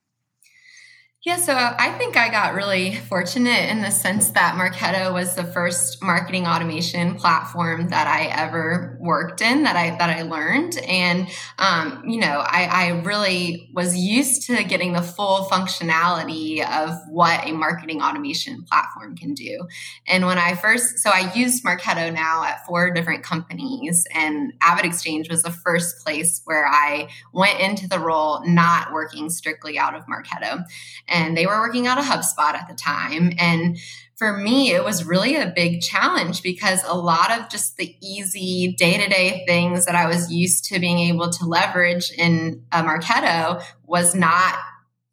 Yeah, 1.23 1.37
so 1.37 1.53
I 1.55 1.91
think 1.99 2.17
I 2.17 2.31
got 2.31 2.55
really 2.55 2.95
fortunate 2.95 3.69
in 3.69 3.83
the 3.83 3.91
sense 3.91 4.31
that 4.31 4.55
Marketo 4.55 5.13
was 5.13 5.35
the 5.35 5.45
first 5.45 6.03
marketing 6.03 6.47
automation 6.47 7.15
platform 7.17 7.89
that 7.89 8.07
I 8.07 8.29
ever 8.29 8.97
worked 8.99 9.43
in 9.43 9.65
that 9.65 9.77
I 9.77 9.91
that 9.99 10.09
I 10.09 10.23
learned, 10.23 10.79
and 10.79 11.29
um, 11.59 12.03
you 12.09 12.19
know, 12.19 12.43
I, 12.47 12.65
I 12.65 12.89
really 13.03 13.69
was 13.75 13.95
used 13.99 14.47
to 14.47 14.65
getting 14.65 14.95
the 14.95 15.03
full 15.03 15.45
functionality 15.51 16.67
of 16.67 16.97
what 17.11 17.47
a 17.47 17.53
marketing 17.53 18.01
automation 18.01 18.63
platform 18.63 19.15
can 19.15 19.35
do. 19.35 19.69
And 20.09 20.25
when 20.25 20.39
I 20.39 20.55
first, 20.55 21.01
so 21.01 21.11
I 21.11 21.31
used 21.35 21.63
Marketo 21.67 22.11
now 22.11 22.45
at 22.45 22.65
four 22.65 22.95
different 22.95 23.25
companies, 23.25 24.07
and 24.15 24.55
AvidXchange 24.61 25.29
was 25.29 25.43
the 25.43 25.51
first 25.51 26.03
place 26.03 26.41
where 26.47 26.67
I 26.67 27.11
went 27.35 27.61
into 27.61 27.87
the 27.87 27.99
role 27.99 28.43
not 28.47 28.91
working 28.91 29.29
strictly 29.29 29.79
out 29.79 29.95
of 29.95 30.07
Marketo 30.07 30.65
and 31.11 31.37
they 31.37 31.47
were 31.47 31.61
working 31.61 31.87
out 31.87 31.99
of 31.99 32.05
HubSpot 32.05 32.55
at 32.55 32.69
the 32.69 32.75
time. 32.75 33.33
And 33.39 33.79
for 34.17 34.37
me, 34.37 34.71
it 34.73 34.85
was 34.85 35.05
really 35.05 35.37
a 35.37 35.53
big 35.55 35.81
challenge 35.81 36.43
because 36.43 36.85
a 36.85 36.95
lot 36.95 37.31
of 37.31 37.49
just 37.49 37.77
the 37.77 37.97
easy 38.03 38.75
day 38.79 38.99
to 38.99 39.09
day 39.09 39.45
things 39.47 39.87
that 39.87 39.95
I 39.95 40.07
was 40.07 40.31
used 40.31 40.65
to 40.67 40.79
being 40.79 40.99
able 40.99 41.31
to 41.31 41.47
leverage 41.47 42.11
in 42.13 42.65
a 42.71 42.83
Marketo 42.83 43.63
was 43.87 44.15
not 44.15 44.59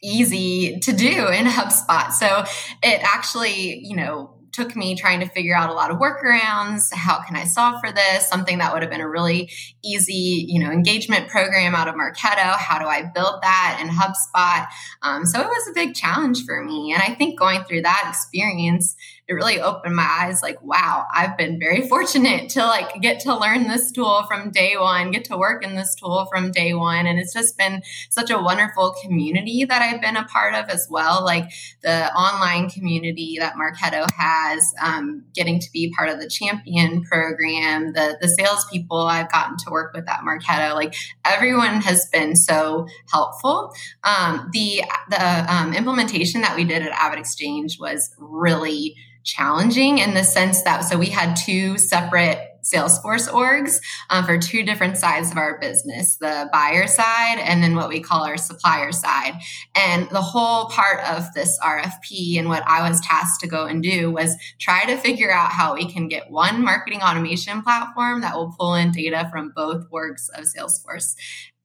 easy 0.04 0.80
to 0.80 0.92
do 0.92 1.28
in 1.28 1.46
HubSpot. 1.48 2.12
So 2.12 2.44
it 2.84 3.02
actually, 3.04 3.80
you 3.80 3.96
know, 3.96 4.37
took 4.58 4.76
me 4.76 4.96
trying 4.96 5.20
to 5.20 5.28
figure 5.28 5.56
out 5.56 5.70
a 5.70 5.74
lot 5.74 5.92
of 5.92 5.98
workarounds. 5.98 6.92
How 6.92 7.22
can 7.22 7.36
I 7.36 7.44
solve 7.44 7.80
for 7.80 7.92
this? 7.92 8.28
Something 8.28 8.58
that 8.58 8.74
would 8.74 8.82
have 8.82 8.90
been 8.90 9.02
a 9.02 9.08
really 9.08 9.52
easy, 9.84 10.46
you 10.50 10.60
know, 10.60 10.72
engagement 10.72 11.30
program 11.30 11.76
out 11.76 11.88
of 11.88 11.94
Marketo. 11.94 12.58
How 12.58 12.80
do 12.80 12.86
I 12.86 13.04
build 13.04 13.44
that 13.44 13.78
in 13.80 13.88
HubSpot? 13.88 14.68
Um, 15.04 15.26
so 15.26 15.40
it 15.40 15.48
was 15.48 15.68
a 15.70 15.74
big 15.74 15.94
challenge 15.94 16.44
for 16.44 16.64
me. 16.64 16.92
And 16.92 17.04
I 17.04 17.14
think 17.14 17.38
going 17.38 17.66
through 17.66 17.84
that 17.84 18.06
experience, 18.10 18.96
it 19.28 19.34
really 19.34 19.60
opened 19.60 19.96
my 19.96 20.08
eyes 20.22 20.42
like, 20.42 20.62
wow, 20.62 21.06
I've 21.14 21.38
been 21.38 21.60
very 21.60 21.82
fortunate 21.90 22.50
to 22.52 22.66
like 22.66 23.02
get 23.02 23.20
to 23.22 23.36
learn 23.36 23.68
this 23.68 23.92
tool 23.92 24.24
from 24.28 24.52
day 24.52 24.78
one, 24.78 25.12
get 25.12 25.26
to 25.26 25.38
work 25.38 25.66
in 25.66 25.76
this 25.76 25.96
tool 25.96 26.28
from 26.32 26.52
day 26.52 26.74
one. 26.74 27.06
And 27.06 27.20
it's 27.20 27.34
just 27.34 27.58
been 27.58 27.82
such 28.10 28.30
a 28.30 28.40
wonderful 28.40 28.96
community 29.04 29.66
that 29.66 29.82
I've 29.82 30.02
been 30.02 30.16
a 30.16 30.24
part 30.26 30.54
of 30.54 30.70
as 30.70 30.88
well. 30.90 31.26
Like 31.26 31.52
the 31.82 32.14
online 32.14 32.70
community 32.70 33.38
that 33.40 33.56
Marketo 33.56 34.10
has, 34.18 34.74
um, 34.82 35.26
getting 35.34 35.60
to 35.60 35.68
be 35.74 35.94
part 35.94 36.10
of 36.10 36.20
the 36.20 36.30
champion 36.30 37.04
program, 37.04 37.94
the, 37.94 38.18
the 38.22 38.30
salespeople 38.30 39.02
I've 39.02 39.32
gotten 39.32 39.58
to 39.58 39.72
work 39.72 39.94
with 39.94 40.08
at 40.10 40.22
Marketo, 40.22 40.74
like 40.74 40.96
everyone 41.26 41.82
has 41.82 42.08
been 42.14 42.36
so 42.36 42.88
helpful. 43.12 43.74
Um, 44.06 44.50
the, 44.54 44.84
the 45.10 45.54
um, 45.54 45.74
implementation 45.74 46.42
that 46.42 46.56
we 46.56 46.64
did 46.64 46.82
at 46.82 46.94
AvidXchange 46.94 47.78
was 47.78 48.16
really 48.18 48.96
challenging 49.28 50.00
in 50.00 50.14
the 50.14 50.24
sense 50.24 50.64
that 50.64 50.80
so 50.82 50.98
we 50.98 51.08
had 51.08 51.36
two 51.36 51.78
separate 51.78 52.40
Salesforce 52.64 53.30
orgs 53.30 53.80
um, 54.10 54.26
for 54.26 54.38
two 54.38 54.64
different 54.64 54.98
sides 54.98 55.32
of 55.32 55.38
our 55.38 55.60
business 55.60 56.18
the 56.18 56.50
buyer 56.52 56.88
side 56.88 57.38
and 57.40 57.64
then 57.64 57.76
what 57.76 57.90
we 57.90 58.00
call 58.00 58.26
our 58.26 58.38
supplier 58.38 58.92
side. 58.92 59.34
And 59.76 60.10
the 60.10 60.22
whole 60.22 60.66
part 60.70 61.06
of 61.08 61.34
this 61.34 61.58
RFP 61.64 62.38
and 62.38 62.50
what 62.50 62.64
I 62.68 62.88
was 62.88 63.00
tasked 63.02 63.42
to 63.42 63.48
go 63.48 63.66
and 63.66 63.82
do 63.82 64.12
was 64.12 64.36
try 64.60 64.86
to 64.86 64.98
figure 64.98 65.32
out 65.32 65.52
how 65.52 65.76
we 65.76 65.90
can 65.90 66.08
get 66.08 66.30
one 66.30 66.64
marketing 66.64 67.02
automation 67.02 67.62
platform 67.62 68.22
that 68.22 68.36
will 68.36 68.54
pull 68.58 68.76
in 68.76 68.92
data 68.92 69.30
from 69.32 69.54
both 69.56 69.90
orgs 69.90 70.30
of 70.36 70.46
Salesforce. 70.46 71.16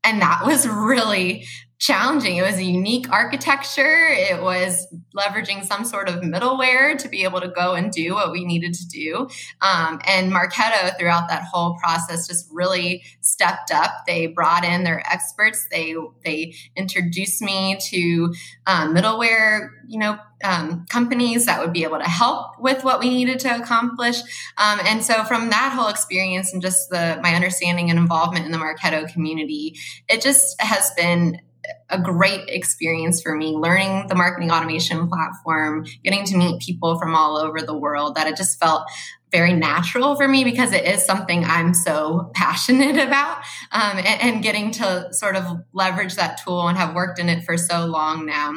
And 0.04 0.20
that 0.20 0.42
was 0.44 0.68
really 0.68 1.46
challenging. 1.82 2.36
It 2.36 2.42
was 2.42 2.58
a 2.58 2.64
unique 2.64 3.10
architecture. 3.10 4.06
It 4.08 4.40
was 4.40 4.86
leveraging 5.16 5.64
some 5.64 5.84
sort 5.84 6.08
of 6.08 6.20
middleware 6.20 6.96
to 6.96 7.08
be 7.08 7.24
able 7.24 7.40
to 7.40 7.48
go 7.48 7.74
and 7.74 7.90
do 7.90 8.14
what 8.14 8.30
we 8.30 8.44
needed 8.44 8.72
to 8.74 8.86
do. 8.86 9.28
Um, 9.60 10.00
and 10.06 10.32
Marketo, 10.32 10.96
throughout 10.96 11.28
that 11.28 11.42
whole 11.42 11.74
process, 11.82 12.28
just 12.28 12.48
really 12.52 13.02
stepped 13.20 13.72
up. 13.72 13.90
They 14.06 14.28
brought 14.28 14.64
in 14.64 14.84
their 14.84 15.04
experts. 15.12 15.66
They 15.72 15.96
they 16.24 16.54
introduced 16.76 17.42
me 17.42 17.76
to 17.90 18.32
um, 18.68 18.94
middleware, 18.94 19.70
you 19.88 19.98
know, 19.98 20.20
um, 20.44 20.86
companies 20.88 21.46
that 21.46 21.60
would 21.60 21.72
be 21.72 21.82
able 21.82 21.98
to 21.98 22.08
help 22.08 22.60
with 22.60 22.84
what 22.84 23.00
we 23.00 23.10
needed 23.10 23.40
to 23.40 23.56
accomplish. 23.56 24.20
Um, 24.56 24.78
and 24.84 25.02
so, 25.02 25.24
from 25.24 25.50
that 25.50 25.72
whole 25.74 25.88
experience 25.88 26.52
and 26.52 26.62
just 26.62 26.90
the 26.90 27.18
my 27.24 27.34
understanding 27.34 27.90
and 27.90 27.98
involvement 27.98 28.46
in 28.46 28.52
the 28.52 28.58
Marketo 28.58 29.12
community, 29.12 29.74
it 30.08 30.22
just 30.22 30.60
has 30.62 30.92
been 30.96 31.40
a 31.90 32.00
great 32.00 32.48
experience 32.48 33.20
for 33.22 33.36
me 33.36 33.56
learning 33.56 34.06
the 34.08 34.14
marketing 34.14 34.50
automation 34.50 35.08
platform, 35.08 35.84
getting 36.04 36.24
to 36.24 36.36
meet 36.36 36.60
people 36.60 36.98
from 36.98 37.14
all 37.14 37.36
over 37.36 37.60
the 37.60 37.76
world 37.76 38.14
that 38.14 38.26
it 38.26 38.36
just 38.36 38.58
felt 38.58 38.84
very 39.30 39.54
natural 39.54 40.14
for 40.14 40.28
me 40.28 40.44
because 40.44 40.72
it 40.72 40.84
is 40.84 41.04
something 41.04 41.44
I'm 41.44 41.74
so 41.74 42.30
passionate 42.34 42.96
about. 42.96 43.38
Um, 43.72 43.98
and, 43.98 44.20
and, 44.20 44.42
getting 44.42 44.70
to 44.72 45.08
sort 45.12 45.36
of 45.36 45.44
leverage 45.72 46.16
that 46.16 46.38
tool 46.44 46.68
and 46.68 46.76
have 46.76 46.94
worked 46.94 47.18
in 47.18 47.30
it 47.30 47.44
for 47.44 47.56
so 47.56 47.86
long 47.86 48.26
now, 48.26 48.52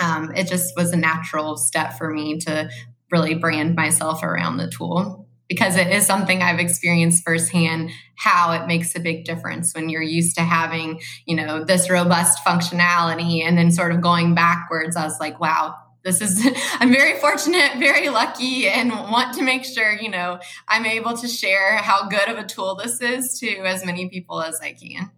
um, 0.00 0.32
it 0.34 0.46
just 0.46 0.74
was 0.76 0.92
a 0.92 0.96
natural 0.96 1.56
step 1.56 1.98
for 1.98 2.12
me 2.12 2.38
to 2.38 2.70
really 3.10 3.34
brand 3.34 3.74
myself 3.74 4.22
around 4.22 4.58
the 4.58 4.70
tool 4.70 5.25
because 5.48 5.76
it 5.76 5.88
is 5.88 6.06
something 6.06 6.42
I've 6.42 6.58
experienced 6.58 7.24
firsthand 7.24 7.90
how 8.16 8.52
it 8.52 8.66
makes 8.66 8.94
a 8.96 9.00
big 9.00 9.24
difference 9.24 9.74
when 9.74 9.88
you're 9.88 10.02
used 10.02 10.36
to 10.36 10.42
having, 10.42 11.00
you 11.26 11.36
know, 11.36 11.64
this 11.64 11.90
robust 11.90 12.44
functionality 12.44 13.42
and 13.42 13.56
then 13.56 13.70
sort 13.70 13.92
of 13.92 14.00
going 14.00 14.34
backwards. 14.34 14.96
I 14.96 15.04
was 15.04 15.20
like, 15.20 15.38
wow, 15.38 15.74
this 16.06 16.20
is 16.20 16.48
i'm 16.80 16.92
very 16.92 17.18
fortunate 17.18 17.72
very 17.78 18.08
lucky 18.08 18.66
and 18.68 18.90
want 18.90 19.34
to 19.34 19.42
make 19.42 19.64
sure 19.64 19.92
you 19.92 20.08
know 20.08 20.38
i'm 20.68 20.86
able 20.86 21.14
to 21.14 21.28
share 21.28 21.76
how 21.78 22.08
good 22.08 22.28
of 22.28 22.38
a 22.38 22.44
tool 22.44 22.76
this 22.76 23.00
is 23.02 23.38
to 23.38 23.58
as 23.66 23.84
many 23.84 24.08
people 24.08 24.40
as 24.40 24.58
i 24.60 24.72
can 24.72 25.10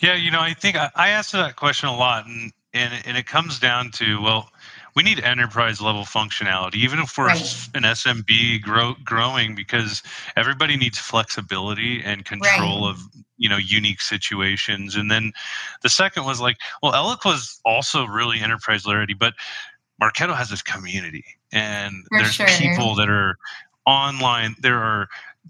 yeah 0.00 0.14
you 0.14 0.30
know 0.30 0.40
i 0.40 0.54
think 0.54 0.76
i, 0.76 0.90
I 0.96 1.10
asked 1.10 1.32
that 1.32 1.54
question 1.56 1.88
a 1.88 1.96
lot 1.96 2.26
and 2.26 2.52
and, 2.72 2.92
and 3.06 3.16
it 3.16 3.26
comes 3.26 3.60
down 3.60 3.90
to 3.92 4.20
well 4.20 4.50
we 4.94 5.02
need 5.02 5.20
enterprise 5.20 5.80
level 5.80 6.02
functionality, 6.02 6.76
even 6.76 7.00
if 7.00 7.18
we're 7.18 7.26
right. 7.26 7.68
an 7.74 7.82
SMB 7.82 8.62
grow, 8.62 8.94
growing, 9.04 9.54
because 9.54 10.02
everybody 10.36 10.76
needs 10.76 10.98
flexibility 10.98 12.00
and 12.04 12.24
control 12.24 12.82
right. 12.82 12.90
of 12.90 12.98
you 13.36 13.48
know 13.48 13.56
unique 13.56 14.00
situations. 14.00 14.94
And 14.94 15.10
then 15.10 15.32
the 15.82 15.88
second 15.88 16.24
was 16.24 16.40
like, 16.40 16.56
well, 16.82 16.92
Eloqua 16.92 17.26
was 17.26 17.60
also 17.64 18.04
really 18.06 18.40
enterprise 18.40 18.86
ready, 18.86 19.14
but 19.14 19.34
Marketo 20.00 20.34
has 20.34 20.48
this 20.48 20.62
community, 20.62 21.24
and 21.52 22.04
For 22.08 22.18
there's 22.18 22.34
sure. 22.34 22.46
people 22.46 22.94
that 22.94 23.08
are 23.08 23.36
online. 23.86 24.54
There 24.60 24.78
are 24.78 25.08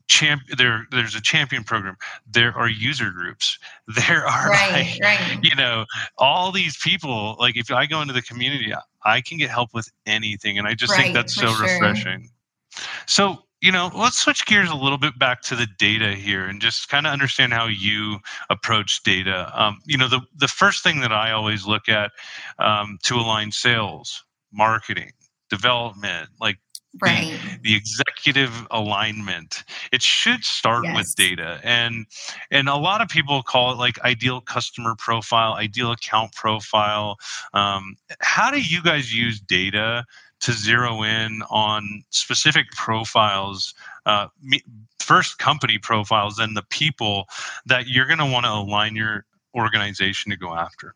champ 0.09 0.43
there 0.59 0.87
there's 0.91 1.15
a 1.15 1.21
champion 1.21 1.63
program 1.63 1.97
there 2.29 2.53
are 2.59 2.69
user 2.69 3.11
groups 3.11 3.59
there 4.09 4.27
are 4.27 4.51
right, 4.51 4.99
like, 5.01 5.01
right. 5.01 5.39
you 5.41 5.55
know 5.55 5.87
all 6.19 6.51
these 6.51 6.77
people 6.79 7.37
like 7.39 7.57
if 7.57 7.71
i 7.71 7.87
go 7.87 8.03
into 8.03 8.13
the 8.13 8.21
community 8.21 8.73
i 9.05 9.21
can 9.21 9.39
get 9.39 9.51
help 9.51 9.71
with 9.75 9.91
anything 10.07 10.59
and 10.59 10.67
i 10.67 10.75
just 10.75 10.93
right, 10.93 11.03
think 11.03 11.15
that's 11.15 11.35
so 11.35 11.47
sure. 11.49 11.63
refreshing 11.67 12.29
so 13.07 13.39
you 13.61 13.73
know 13.73 13.91
let's 13.95 14.19
switch 14.19 14.45
gears 14.47 14.71
a 14.71 14.77
little 14.77 14.99
bit 14.99 15.19
back 15.19 15.41
to 15.41 15.57
the 15.57 15.67
data 15.79 16.15
here 16.15 16.45
and 16.45 16.61
just 16.61 16.89
kind 16.89 17.07
of 17.07 17.13
understand 17.13 17.53
how 17.53 17.67
you 17.67 18.19
approach 18.51 19.03
data 19.03 19.51
um, 19.55 19.81
you 19.87 19.97
know 19.97 20.09
the, 20.09 20.21
the 20.37 20.49
first 20.49 20.83
thing 20.83 21.01
that 21.01 21.13
i 21.13 21.33
always 21.33 21.67
look 21.67 21.89
at 21.89 22.11
um, 22.59 22.99
to 23.03 23.15
align 23.15 23.51
sales 23.51 24.25
marketing 24.53 25.13
development 25.51 26.29
like 26.41 26.59
right. 27.01 27.39
the, 27.43 27.59
the, 27.63 27.75
executive 27.77 28.67
alignment 28.71 29.65
it 29.93 30.03
should 30.03 30.45
start 30.45 30.85
yes. 30.85 30.97
with 30.97 31.15
data 31.17 31.61
and 31.63 32.07
and 32.51 32.69
a 32.69 32.77
lot 32.77 33.01
of 33.01 33.09
people 33.09 33.43
call 33.43 33.73
it 33.73 33.77
like 33.77 34.01
ideal 34.01 34.41
customer 34.41 34.95
profile 34.99 35.55
ideal 35.55 35.93
account 35.93 36.33
profile 36.35 37.17
um, 37.53 37.97
how 38.21 38.51
do 38.51 38.61
you 38.61 38.83
guys 38.83 39.15
use 39.15 39.41
data 39.41 40.05
to 40.41 40.53
zero 40.53 41.03
in 41.03 41.43
on 41.51 42.05
specific 42.11 42.71
profiles 42.73 43.75
uh, 44.07 44.27
first 44.99 45.39
company 45.39 45.79
profiles 45.79 46.39
and 46.39 46.57
the 46.57 46.65
people 46.71 47.27
that 47.67 47.89
you're 47.89 48.07
going 48.07 48.19
to 48.19 48.27
want 48.27 48.45
to 48.45 48.53
align 48.53 48.95
your 48.95 49.25
organization 49.55 50.31
to 50.31 50.37
go 50.37 50.55
after 50.55 50.95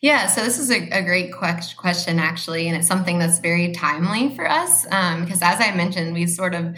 yeah, 0.00 0.28
so 0.28 0.44
this 0.44 0.58
is 0.58 0.70
a, 0.70 0.88
a 0.90 1.02
great 1.02 1.32
question, 1.32 2.18
actually, 2.18 2.68
and 2.68 2.76
it's 2.76 2.86
something 2.86 3.18
that's 3.18 3.40
very 3.40 3.72
timely 3.72 4.34
for 4.34 4.48
us 4.48 4.86
um, 4.92 5.24
because, 5.24 5.42
as 5.42 5.60
I 5.60 5.74
mentioned, 5.74 6.14
we 6.14 6.26
sort 6.26 6.54
of 6.54 6.76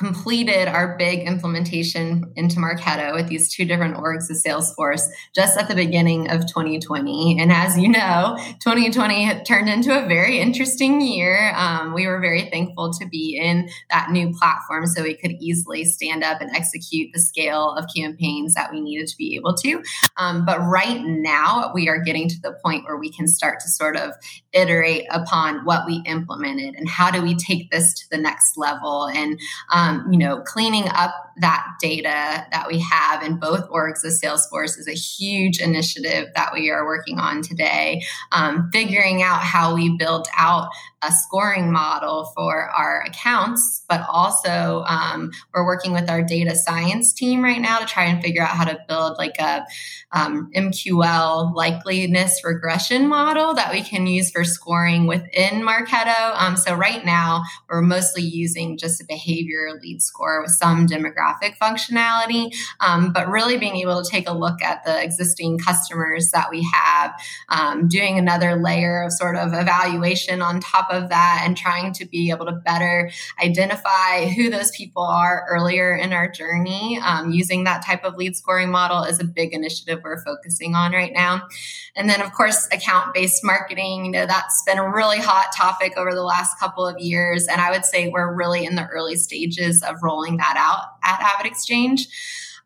completed 0.00 0.66
our 0.66 0.96
big 0.96 1.28
implementation 1.28 2.24
into 2.34 2.56
Marketo 2.56 3.12
with 3.12 3.28
these 3.28 3.54
two 3.54 3.66
different 3.66 3.96
orgs 3.96 4.30
of 4.30 4.36
Salesforce 4.38 5.02
just 5.34 5.58
at 5.58 5.68
the 5.68 5.74
beginning 5.74 6.30
of 6.30 6.46
2020. 6.46 7.38
And 7.38 7.52
as 7.52 7.76
you 7.76 7.86
know, 7.86 8.34
2020 8.62 9.42
turned 9.42 9.68
into 9.68 9.92
a 9.92 10.08
very 10.08 10.38
interesting 10.38 11.02
year. 11.02 11.52
Um, 11.54 11.92
we 11.92 12.06
were 12.06 12.18
very 12.18 12.48
thankful 12.48 12.90
to 12.94 13.06
be 13.06 13.38
in 13.38 13.68
that 13.90 14.10
new 14.10 14.32
platform 14.32 14.86
so 14.86 15.02
we 15.02 15.14
could 15.14 15.32
easily 15.32 15.84
stand 15.84 16.24
up 16.24 16.40
and 16.40 16.50
execute 16.56 17.10
the 17.12 17.20
scale 17.20 17.74
of 17.74 17.84
campaigns 17.94 18.54
that 18.54 18.72
we 18.72 18.80
needed 18.80 19.06
to 19.06 19.16
be 19.18 19.36
able 19.36 19.54
to. 19.56 19.82
Um, 20.16 20.46
but 20.46 20.60
right 20.60 21.02
now, 21.04 21.72
we 21.74 21.90
are 21.90 22.00
getting 22.00 22.26
to 22.26 22.40
the 22.40 22.56
point 22.64 22.84
where 22.84 22.96
we 22.96 23.12
can 23.12 23.28
start 23.28 23.60
to 23.60 23.68
sort 23.68 23.98
of 23.98 24.12
iterate 24.54 25.06
upon 25.10 25.66
what 25.66 25.84
we 25.86 26.02
implemented 26.06 26.74
and 26.76 26.88
how 26.88 27.10
do 27.10 27.20
we 27.20 27.34
take 27.34 27.70
this 27.70 27.92
to 28.00 28.04
the 28.10 28.16
next 28.16 28.56
level 28.56 29.06
and 29.08 29.38
um, 29.72 29.89
um, 29.90 30.12
you 30.12 30.18
know, 30.18 30.40
cleaning 30.40 30.88
up 30.94 31.29
that 31.38 31.66
data 31.80 32.46
that 32.50 32.66
we 32.68 32.78
have 32.78 33.22
in 33.22 33.38
both 33.38 33.68
orgs 33.70 34.04
of 34.04 34.12
Salesforce 34.12 34.78
is 34.78 34.88
a 34.88 34.92
huge 34.92 35.60
initiative 35.60 36.28
that 36.34 36.52
we 36.52 36.70
are 36.70 36.84
working 36.84 37.18
on 37.18 37.42
today. 37.42 38.02
Um, 38.32 38.70
figuring 38.72 39.22
out 39.22 39.40
how 39.40 39.74
we 39.74 39.96
build 39.96 40.28
out 40.36 40.68
a 41.02 41.10
scoring 41.10 41.72
model 41.72 42.30
for 42.34 42.68
our 42.70 43.02
accounts, 43.06 43.84
but 43.88 44.02
also 44.08 44.84
um, 44.86 45.30
we're 45.54 45.64
working 45.64 45.92
with 45.92 46.10
our 46.10 46.22
data 46.22 46.54
science 46.54 47.14
team 47.14 47.42
right 47.42 47.60
now 47.60 47.78
to 47.78 47.86
try 47.86 48.04
and 48.04 48.22
figure 48.22 48.42
out 48.42 48.50
how 48.50 48.64
to 48.64 48.78
build 48.86 49.16
like 49.16 49.38
a 49.38 49.64
um, 50.12 50.50
MQL 50.54 51.54
likeliness 51.54 52.32
regression 52.44 53.08
model 53.08 53.54
that 53.54 53.72
we 53.72 53.82
can 53.82 54.06
use 54.06 54.30
for 54.30 54.44
scoring 54.44 55.06
within 55.06 55.62
Marketo. 55.62 56.34
Um, 56.38 56.56
so 56.56 56.74
right 56.74 57.04
now 57.04 57.44
we're 57.68 57.80
mostly 57.80 58.22
using 58.22 58.76
just 58.76 59.00
a 59.00 59.04
behavior 59.06 59.78
lead 59.80 60.02
score 60.02 60.42
with 60.42 60.50
some 60.50 60.86
demographic 60.86 61.29
demographic 61.30 61.56
functionality, 61.58 62.54
um, 62.80 63.12
but 63.12 63.28
really 63.28 63.58
being 63.58 63.76
able 63.76 64.02
to 64.02 64.10
take 64.10 64.28
a 64.28 64.32
look 64.32 64.62
at 64.62 64.84
the 64.84 65.02
existing 65.02 65.58
customers 65.58 66.30
that 66.32 66.48
we 66.50 66.66
have, 66.72 67.12
um, 67.48 67.88
doing 67.88 68.18
another 68.18 68.56
layer 68.56 69.02
of 69.02 69.12
sort 69.12 69.36
of 69.36 69.52
evaluation 69.52 70.42
on 70.42 70.60
top 70.60 70.88
of 70.90 71.08
that, 71.08 71.42
and 71.44 71.56
trying 71.56 71.92
to 71.92 72.06
be 72.06 72.30
able 72.30 72.46
to 72.46 72.52
better 72.52 73.10
identify 73.42 74.26
who 74.26 74.50
those 74.50 74.70
people 74.72 75.02
are 75.02 75.46
earlier 75.48 75.94
in 75.94 76.12
our 76.12 76.30
journey. 76.30 76.98
Um, 77.04 77.30
using 77.30 77.64
that 77.64 77.84
type 77.84 78.04
of 78.04 78.16
lead 78.16 78.36
scoring 78.36 78.70
model 78.70 79.02
is 79.04 79.20
a 79.20 79.24
big 79.24 79.52
initiative 79.52 80.00
we're 80.04 80.22
focusing 80.24 80.74
on 80.74 80.92
right 80.92 81.12
now. 81.12 81.48
And 81.96 82.08
then, 82.08 82.20
of 82.20 82.32
course, 82.32 82.68
account 82.72 83.14
based 83.14 83.44
marketing, 83.44 84.06
you 84.06 84.10
know, 84.10 84.26
that's 84.26 84.62
been 84.64 84.78
a 84.78 84.88
really 84.88 85.18
hot 85.18 85.48
topic 85.56 85.94
over 85.96 86.14
the 86.14 86.22
last 86.22 86.58
couple 86.58 86.86
of 86.86 86.98
years. 86.98 87.46
And 87.46 87.60
I 87.60 87.70
would 87.70 87.84
say 87.84 88.08
we're 88.08 88.34
really 88.34 88.64
in 88.64 88.76
the 88.76 88.86
early 88.86 89.16
stages 89.16 89.82
of 89.82 89.96
rolling 90.02 90.36
that 90.38 90.56
out 90.56 90.84
at 91.02 91.20
AvidXchange. 91.20 92.06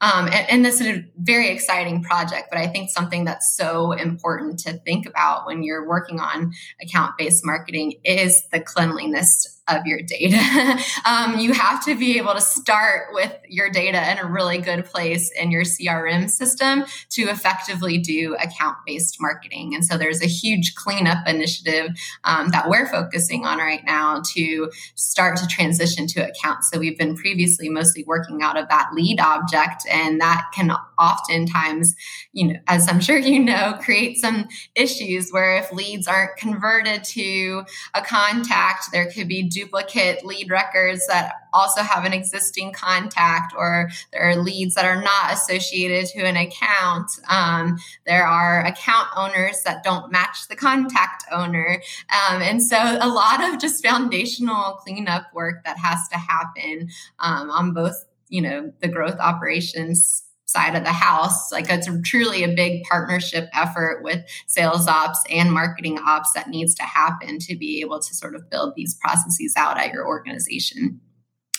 Um, 0.00 0.26
and, 0.26 0.50
and, 0.50 0.64
this 0.64 0.80
is 0.80 0.86
a 0.88 1.04
very 1.16 1.48
exciting 1.48 2.02
project, 2.02 2.48
but 2.50 2.58
I 2.58 2.66
think 2.66 2.90
something 2.90 3.24
that's 3.24 3.56
so 3.56 3.92
important 3.92 4.58
to 4.60 4.74
think 4.74 5.06
about 5.06 5.46
when 5.46 5.62
you're 5.62 5.88
working 5.88 6.20
on 6.20 6.52
account 6.82 7.16
based 7.16 7.46
marketing 7.46 8.00
is 8.04 8.46
the 8.48 8.60
cleanliness 8.60 9.62
of 9.68 9.86
your 9.86 10.00
data. 10.02 10.78
um, 11.06 11.38
you 11.38 11.52
have 11.52 11.84
to 11.84 11.96
be 11.96 12.18
able 12.18 12.34
to 12.34 12.40
start 12.40 13.08
with 13.12 13.34
your 13.48 13.70
data 13.70 14.10
in 14.10 14.18
a 14.18 14.26
really 14.26 14.58
good 14.58 14.84
place 14.84 15.30
in 15.40 15.50
your 15.50 15.62
CRM 15.62 16.28
system 16.28 16.84
to 17.10 17.22
effectively 17.22 17.98
do 17.98 18.36
account 18.36 18.76
based 18.86 19.16
marketing. 19.20 19.74
And 19.74 19.84
so 19.84 19.96
there's 19.96 20.22
a 20.22 20.26
huge 20.26 20.74
cleanup 20.74 21.26
initiative 21.26 21.90
um, 22.24 22.50
that 22.50 22.68
we're 22.68 22.86
focusing 22.86 23.46
on 23.46 23.58
right 23.58 23.82
now 23.84 24.22
to 24.34 24.70
start 24.94 25.36
to 25.38 25.46
transition 25.46 26.06
to 26.08 26.28
accounts. 26.28 26.70
So 26.70 26.78
we've 26.78 26.98
been 26.98 27.16
previously 27.16 27.68
mostly 27.68 28.04
working 28.04 28.42
out 28.42 28.58
of 28.58 28.68
that 28.68 28.90
lead 28.94 29.20
object, 29.20 29.84
and 29.90 30.20
that 30.20 30.46
can 30.54 30.70
oftentimes, 30.98 31.94
you 32.32 32.48
know, 32.48 32.58
as 32.66 32.88
I'm 32.88 33.00
sure 33.00 33.18
you 33.18 33.42
know, 33.42 33.78
create 33.80 34.18
some 34.18 34.46
issues 34.74 35.30
where 35.30 35.56
if 35.56 35.72
leads 35.72 36.06
aren't 36.06 36.36
converted 36.36 37.04
to 37.04 37.64
a 37.94 38.02
contact, 38.02 38.92
there 38.92 39.10
could 39.10 39.28
be 39.28 39.48
duplicate 39.54 40.24
lead 40.24 40.50
records 40.50 41.06
that 41.06 41.32
also 41.52 41.82
have 41.82 42.04
an 42.04 42.12
existing 42.12 42.72
contact, 42.72 43.54
or 43.56 43.88
there 44.12 44.28
are 44.28 44.36
leads 44.36 44.74
that 44.74 44.84
are 44.84 45.00
not 45.00 45.32
associated 45.32 46.06
to 46.06 46.26
an 46.26 46.36
account. 46.36 47.10
Um, 47.30 47.78
there 48.06 48.26
are 48.26 48.64
account 48.66 49.08
owners 49.16 49.62
that 49.64 49.84
don't 49.84 50.10
match 50.10 50.48
the 50.48 50.56
contact 50.56 51.24
owner. 51.30 51.80
Um, 52.10 52.42
and 52.42 52.62
so 52.62 52.76
a 52.76 53.08
lot 53.08 53.42
of 53.44 53.60
just 53.60 53.84
foundational 53.84 54.74
cleanup 54.82 55.32
work 55.32 55.64
that 55.64 55.78
has 55.78 56.08
to 56.08 56.18
happen 56.18 56.88
um, 57.20 57.50
on 57.50 57.72
both, 57.72 58.04
you 58.28 58.42
know, 58.42 58.72
the 58.80 58.88
growth 58.88 59.18
operations 59.20 60.23
side 60.46 60.74
of 60.74 60.84
the 60.84 60.92
house. 60.92 61.50
Like 61.52 61.66
it's 61.68 61.88
truly 62.04 62.44
a 62.44 62.54
big 62.54 62.84
partnership 62.84 63.48
effort 63.52 64.02
with 64.02 64.24
sales 64.46 64.86
ops 64.86 65.20
and 65.30 65.52
marketing 65.52 65.98
ops 65.98 66.32
that 66.32 66.48
needs 66.48 66.74
to 66.76 66.82
happen 66.82 67.38
to 67.40 67.56
be 67.56 67.80
able 67.80 68.00
to 68.00 68.14
sort 68.14 68.34
of 68.34 68.48
build 68.50 68.74
these 68.74 68.94
processes 68.94 69.54
out 69.56 69.78
at 69.78 69.92
your 69.92 70.06
organization. 70.06 71.00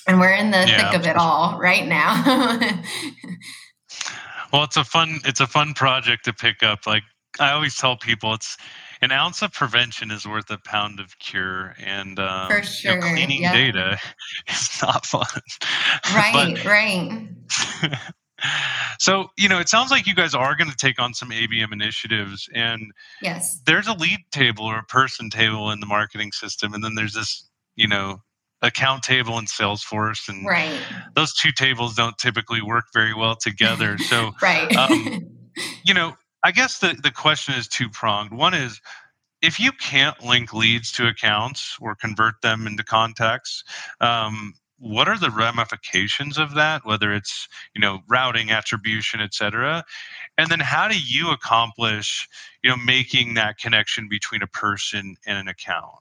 And 0.08 0.20
we're 0.20 0.34
in 0.34 0.52
the 0.52 0.66
yeah, 0.68 0.92
thick 0.92 1.00
of 1.00 1.08
it 1.08 1.16
all 1.16 1.60
right 1.60 1.88
now. 1.88 2.24
well, 4.54 4.64
it's 4.64 4.78
a 4.78 4.84
fun 4.84 5.20
it's 5.26 5.40
a 5.40 5.48
fun 5.48 5.74
project 5.74 6.26
to 6.26 6.34
pick 6.34 6.62
up. 6.62 6.86
Like 6.86 7.04
I 7.40 7.52
always 7.52 7.76
tell 7.76 7.98
people 7.98 8.34
it's 8.36 8.56
an 9.02 9.12
ounce 9.12 9.42
of 9.42 9.52
prevention 9.52 10.12
is 10.12 10.28
worth 10.28 10.50
a 10.50 10.58
pound 10.58 11.00
of 11.00 11.18
cure 11.20 11.76
and 11.84 12.20
um, 12.20 12.50
For 12.50 12.64
sure. 12.64 12.94
You 12.94 13.00
know, 13.00 13.08
cleaning 13.08 13.42
yep. 13.42 13.54
data 13.54 14.00
is 14.50 14.80
not 14.82 15.06
fun 15.06 15.26
right 16.14 16.56
but, 16.64 16.66
right 16.66 17.28
so, 19.00 19.30
you 19.38 19.50
know, 19.50 19.60
it 19.60 19.70
sounds 19.70 19.92
like 19.92 20.08
you 20.08 20.16
guys 20.16 20.34
are 20.34 20.56
going 20.56 20.70
to 20.70 20.78
take 20.78 21.00
on 21.00 21.14
some 21.14 21.30
ABM 21.30 21.72
initiatives. 21.72 22.50
And 22.54 22.92
yes, 23.22 23.62
there's 23.66 23.88
a 23.88 23.94
lead 23.94 24.20
table 24.32 24.66
or 24.66 24.80
a 24.80 24.84
person 24.84 25.30
table 25.30 25.72
in 25.72 25.80
the 25.80 25.86
marketing 25.86 26.32
system. 26.32 26.74
And 26.74 26.84
then 26.84 26.96
there's 26.96 27.14
this, 27.14 27.50
you 27.76 27.88
know, 27.88 28.22
account 28.62 29.04
table 29.04 29.38
in 29.38 29.46
Salesforce. 29.46 30.28
And 30.30 30.46
right. 30.46 30.80
those 31.16 31.34
two 31.34 31.52
tables 31.52 31.96
don't 31.96 32.18
typically 32.18 32.62
work 32.62 32.86
very 32.94 33.14
well 33.14 33.36
together. 33.36 33.98
So, 34.06 34.34
right. 34.42 34.74
um, 34.76 35.28
you 35.84 35.94
know, 35.94 36.16
I 36.44 36.52
guess 36.52 36.78
the, 36.78 36.96
the 37.02 37.12
question 37.12 37.56
is 37.56 37.68
two 37.68 37.90
pronged. 37.90 38.32
One 38.32 38.54
is, 38.54 38.80
if 39.42 39.60
you 39.60 39.72
can't 39.72 40.24
link 40.24 40.54
leads 40.54 40.92
to 40.94 41.08
accounts 41.08 41.76
or 41.82 41.96
convert 41.96 42.36
them 42.42 42.68
into 42.68 42.84
contacts, 42.84 43.64
um, 44.00 44.54
what 44.78 45.08
are 45.08 45.18
the 45.18 45.32
ramifications 45.32 46.38
of 46.38 46.54
that 46.54 46.86
whether 46.86 47.14
it's 47.14 47.48
you 47.74 47.82
know 47.82 48.00
routing 48.08 48.52
attribution 48.52 49.22
et 49.22 49.34
cetera 49.34 49.84
and 50.38 50.50
then 50.50 50.60
how 50.60 50.88
do 50.88 50.98
you 51.00 51.32
accomplish 51.32 52.28
you 52.64 52.70
know 52.70 52.78
making 52.78 53.34
that 53.34 53.58
connection 53.58 54.08
between 54.10 54.42
a 54.42 54.48
person 54.48 55.16
and 55.26 55.38
an 55.38 55.48
account 55.48 55.96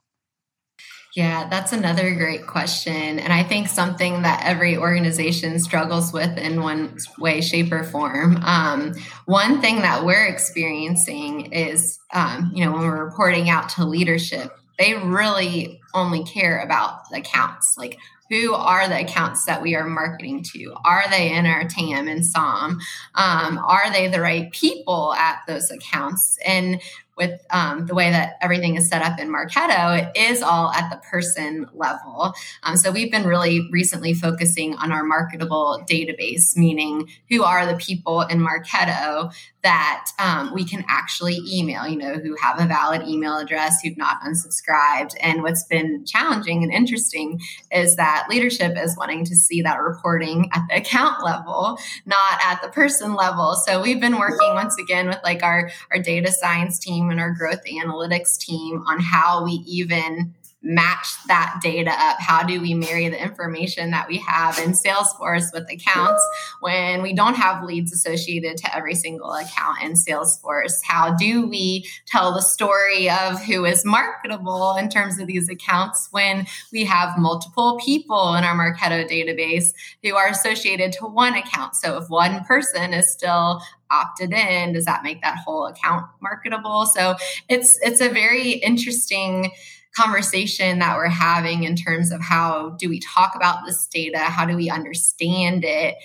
yeah, 1.15 1.47
that's 1.47 1.71
another 1.71 2.13
great 2.13 2.45
question. 2.45 3.19
And 3.19 3.31
I 3.31 3.41
think 3.41 3.69
something 3.69 4.23
that 4.23 4.43
every 4.43 4.75
organization 4.75 5.59
struggles 5.59 6.11
with 6.11 6.37
in 6.37 6.61
one 6.61 6.97
way, 7.17 7.39
shape, 7.39 7.71
or 7.71 7.85
form. 7.85 8.35
Um, 8.43 8.93
one 9.25 9.61
thing 9.61 9.77
that 9.77 10.03
we're 10.03 10.25
experiencing 10.25 11.53
is, 11.53 11.99
um, 12.13 12.51
you 12.53 12.65
know, 12.65 12.73
when 12.73 12.81
we're 12.81 13.05
reporting 13.05 13.49
out 13.49 13.69
to 13.69 13.85
leadership, 13.85 14.51
they 14.77 14.93
really 14.95 15.81
only 15.93 16.23
care 16.23 16.59
about 16.59 17.09
the 17.09 17.17
accounts. 17.17 17.77
Like, 17.77 17.97
who 18.29 18.53
are 18.53 18.87
the 18.87 19.01
accounts 19.01 19.45
that 19.45 19.61
we 19.61 19.75
are 19.75 19.85
marketing 19.85 20.43
to? 20.53 20.73
Are 20.83 21.07
they 21.09 21.31
in 21.31 21.45
our 21.45 21.67
TAM 21.67 22.07
and 22.07 22.25
SOM? 22.25 22.79
Um, 23.13 23.59
are 23.59 23.91
they 23.91 24.07
the 24.07 24.21
right 24.21 24.51
people 24.51 25.13
at 25.13 25.41
those 25.47 25.69
accounts? 25.69 26.37
And 26.45 26.81
with 27.17 27.41
um, 27.49 27.85
the 27.85 27.95
way 27.95 28.11
that 28.11 28.35
everything 28.41 28.75
is 28.75 28.89
set 28.89 29.01
up 29.01 29.19
in 29.19 29.29
Marketo, 29.29 29.99
it 29.99 30.17
is 30.17 30.41
all 30.41 30.71
at 30.71 30.89
the 30.89 30.97
person 30.97 31.67
level. 31.73 32.33
Um, 32.63 32.75
so 32.75 32.91
we've 32.91 33.11
been 33.11 33.25
really 33.25 33.69
recently 33.71 34.13
focusing 34.13 34.75
on 34.75 34.91
our 34.91 35.03
marketable 35.03 35.83
database, 35.89 36.57
meaning 36.57 37.09
who 37.29 37.43
are 37.43 37.65
the 37.65 37.77
people 37.77 38.21
in 38.21 38.39
Marketo 38.39 39.33
that 39.65 40.11
um, 40.19 40.53
we 40.53 40.63
can 40.63 40.85
actually 40.87 41.39
email, 41.47 41.87
you 41.87 41.97
know, 41.97 42.15
who 42.15 42.35
have 42.39 42.61
a 42.61 42.67
valid 42.67 43.01
email 43.07 43.37
address, 43.37 43.81
who've 43.81 43.97
not 43.97 44.21
unsubscribed. 44.21 45.15
And 45.19 45.41
what's 45.41 45.63
been 45.63 46.05
challenging 46.05 46.61
and 46.61 46.71
interesting 46.71 47.41
is 47.71 47.95
that 47.95 48.27
leadership 48.29 48.73
is 48.77 48.95
wanting 48.95 49.25
to 49.25 49.35
see 49.35 49.63
that 49.63 49.81
reporting 49.81 50.51
at 50.53 50.67
the 50.69 50.75
account 50.75 51.23
level, 51.23 51.79
not 52.05 52.39
at 52.43 52.61
the 52.61 52.67
person 52.67 53.15
level. 53.15 53.55
So 53.65 53.81
we've 53.81 53.99
been 53.99 54.19
working 54.19 54.53
once 54.53 54.77
again 54.77 55.07
with 55.07 55.19
like 55.23 55.41
our, 55.41 55.71
our 55.91 55.97
data 55.97 56.31
science 56.31 56.77
team 56.77 57.04
and 57.09 57.19
our 57.19 57.31
growth 57.31 57.63
analytics 57.65 58.37
team 58.37 58.83
on 58.87 58.99
how 58.99 59.43
we 59.43 59.63
even 59.65 60.33
match 60.65 61.07
that 61.27 61.59
data 61.61 61.91
up? 61.91 62.17
How 62.19 62.43
do 62.43 62.59
we 62.59 62.73
marry 62.73 63.07
the 63.07 63.21
information 63.21 63.91
that 63.91 64.07
we 64.07 64.17
have 64.17 64.57
in 64.57 64.71
Salesforce 64.71 65.53
with 65.53 65.69
accounts 65.71 66.21
when 66.59 67.03
we 67.03 67.13
don't 67.13 67.35
have 67.35 67.63
leads 67.63 67.93
associated 67.93 68.57
to 68.57 68.75
every 68.75 68.95
single 68.95 69.31
account 69.31 69.83
in 69.83 69.93
Salesforce? 69.93 70.79
How 70.83 71.15
do 71.15 71.47
we 71.47 71.87
tell 72.07 72.33
the 72.33 72.41
story 72.41 73.09
of 73.09 73.41
who 73.43 73.63
is 73.63 73.85
marketable 73.85 74.75
in 74.75 74.89
terms 74.89 75.19
of 75.19 75.27
these 75.27 75.49
accounts 75.49 76.07
when 76.11 76.47
we 76.73 76.83
have 76.83 77.17
multiple 77.17 77.79
people 77.85 78.33
in 78.33 78.43
our 78.43 78.55
Marketo 78.55 79.07
database 79.07 79.71
who 80.03 80.15
are 80.15 80.27
associated 80.27 80.91
to 80.93 81.05
one 81.05 81.35
account? 81.35 81.75
So 81.75 81.97
if 81.97 82.09
one 82.09 82.43
person 82.45 82.93
is 82.93 83.11
still 83.11 83.61
opted 84.01 84.33
in, 84.33 84.73
does 84.73 84.85
that 84.85 85.03
make 85.03 85.21
that 85.21 85.37
whole 85.45 85.67
account 85.67 86.05
marketable? 86.21 86.85
So 86.85 87.15
it's 87.49 87.79
it's 87.81 88.01
a 88.01 88.09
very 88.09 88.51
interesting 88.53 89.51
conversation 89.95 90.79
that 90.79 90.97
we're 90.97 91.07
having 91.07 91.63
in 91.63 91.75
terms 91.75 92.11
of 92.11 92.21
how 92.21 92.71
do 92.79 92.89
we 92.89 92.99
talk 92.99 93.33
about 93.35 93.65
this 93.65 93.87
data? 93.87 94.19
How 94.19 94.45
do 94.45 94.55
we 94.55 94.69
understand 94.69 95.63
it? 95.63 95.95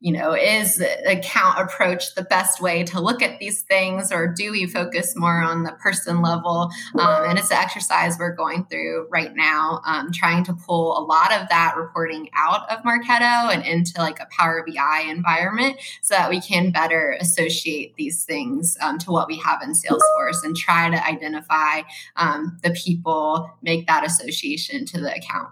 You 0.00 0.12
know, 0.12 0.34
is 0.34 0.82
account 1.06 1.58
approach 1.58 2.14
the 2.14 2.24
best 2.24 2.60
way 2.60 2.82
to 2.84 3.00
look 3.00 3.22
at 3.22 3.38
these 3.38 3.62
things, 3.62 4.10
or 4.10 4.26
do 4.26 4.50
we 4.50 4.66
focus 4.66 5.14
more 5.14 5.42
on 5.42 5.62
the 5.62 5.72
person 5.72 6.22
level? 6.22 6.70
Um, 6.98 7.28
and 7.28 7.38
it's 7.38 7.50
an 7.50 7.58
exercise 7.58 8.16
we're 8.18 8.34
going 8.34 8.64
through 8.64 9.08
right 9.10 9.36
now, 9.36 9.82
um, 9.84 10.10
trying 10.10 10.42
to 10.44 10.54
pull 10.54 10.98
a 10.98 11.04
lot 11.04 11.32
of 11.32 11.48
that 11.50 11.76
reporting 11.76 12.30
out 12.34 12.68
of 12.70 12.82
Marketo 12.82 13.54
and 13.54 13.64
into 13.66 13.92
like 13.98 14.20
a 14.20 14.28
Power 14.30 14.66
BI 14.66 15.04
environment 15.06 15.76
so 16.00 16.14
that 16.14 16.30
we 16.30 16.40
can 16.40 16.70
better 16.70 17.16
associate 17.20 17.94
these 17.96 18.24
things 18.24 18.78
um, 18.80 18.98
to 18.98 19.10
what 19.10 19.28
we 19.28 19.36
have 19.36 19.60
in 19.62 19.72
Salesforce 19.72 20.42
and 20.44 20.56
try 20.56 20.88
to 20.88 21.06
identify 21.06 21.82
um, 22.16 22.58
the 22.62 22.70
people, 22.70 23.50
make 23.60 23.86
that 23.86 24.06
association 24.06 24.86
to 24.86 24.98
the 24.98 25.14
account. 25.14 25.50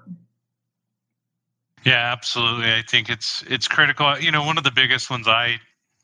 Yeah, 1.88 2.12
absolutely. 2.12 2.72
I 2.72 2.82
think 2.82 3.08
it's 3.08 3.42
it's 3.48 3.66
critical. 3.66 4.18
You 4.18 4.30
know, 4.30 4.44
one 4.44 4.58
of 4.58 4.64
the 4.64 4.70
biggest 4.70 5.10
ones 5.10 5.26
I 5.26 5.58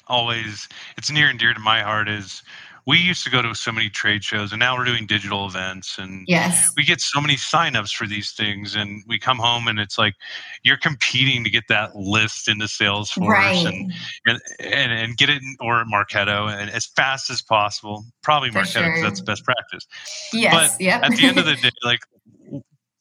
always 0.07 0.69
it's 0.97 1.11
near 1.11 1.29
and 1.29 1.39
dear 1.39 1.55
to 1.55 1.61
my 1.61 1.83
heart 1.83 2.09
is 2.09 2.43
we 2.87 2.99
used 2.99 3.25
to 3.25 3.31
go 3.31 3.41
to 3.41 3.55
so 3.55 3.73
many 3.73 3.89
trade 3.89 4.23
shows 4.23 4.53
and 4.53 4.61
now 4.61 4.77
we're 4.77 4.85
doing 4.85 5.07
digital 5.07 5.47
events 5.47 5.99
and 5.99 6.27
yes 6.29 6.71
we 6.77 6.85
get 6.85 7.01
so 7.01 7.21
many 7.21 7.35
signups 7.35 7.95
for 7.95 8.07
these 8.07 8.33
things 8.33 8.75
and 8.75 9.03
we 9.09 9.19
come 9.19 9.39
home 9.39 9.67
and 9.67 9.79
it's 9.79 9.97
like 9.97 10.15
you're 10.63 10.77
competing 10.77 11.43
to 11.43 11.51
get 11.51 11.65
that 11.69 11.95
list 11.97 12.49
into 12.49 12.67
salesforce 12.67 13.29
right. 13.29 13.67
and, 13.67 13.93
and, 14.27 14.41
and 14.61 14.93
and 14.93 15.17
get 15.17 15.31
it 15.31 15.41
in, 15.41 15.57
or 15.61 15.85
marketo 15.85 16.53
and 16.55 16.71
as 16.71 16.85
fast 16.85 17.31
as 17.31 17.41
possible 17.41 18.05
probably 18.23 18.51
For 18.51 18.61
marketo 18.61 18.85
because 18.85 18.99
sure. 18.99 19.03
that's 19.03 19.21
best 19.23 19.45
practice 19.45 19.87
yes 20.33 20.77
but 20.77 20.85
yep. 20.85 21.03
at 21.03 21.17
the 21.17 21.25
end 21.25 21.39
of 21.39 21.47
the 21.47 21.55
day 21.63 21.71
like 21.83 22.01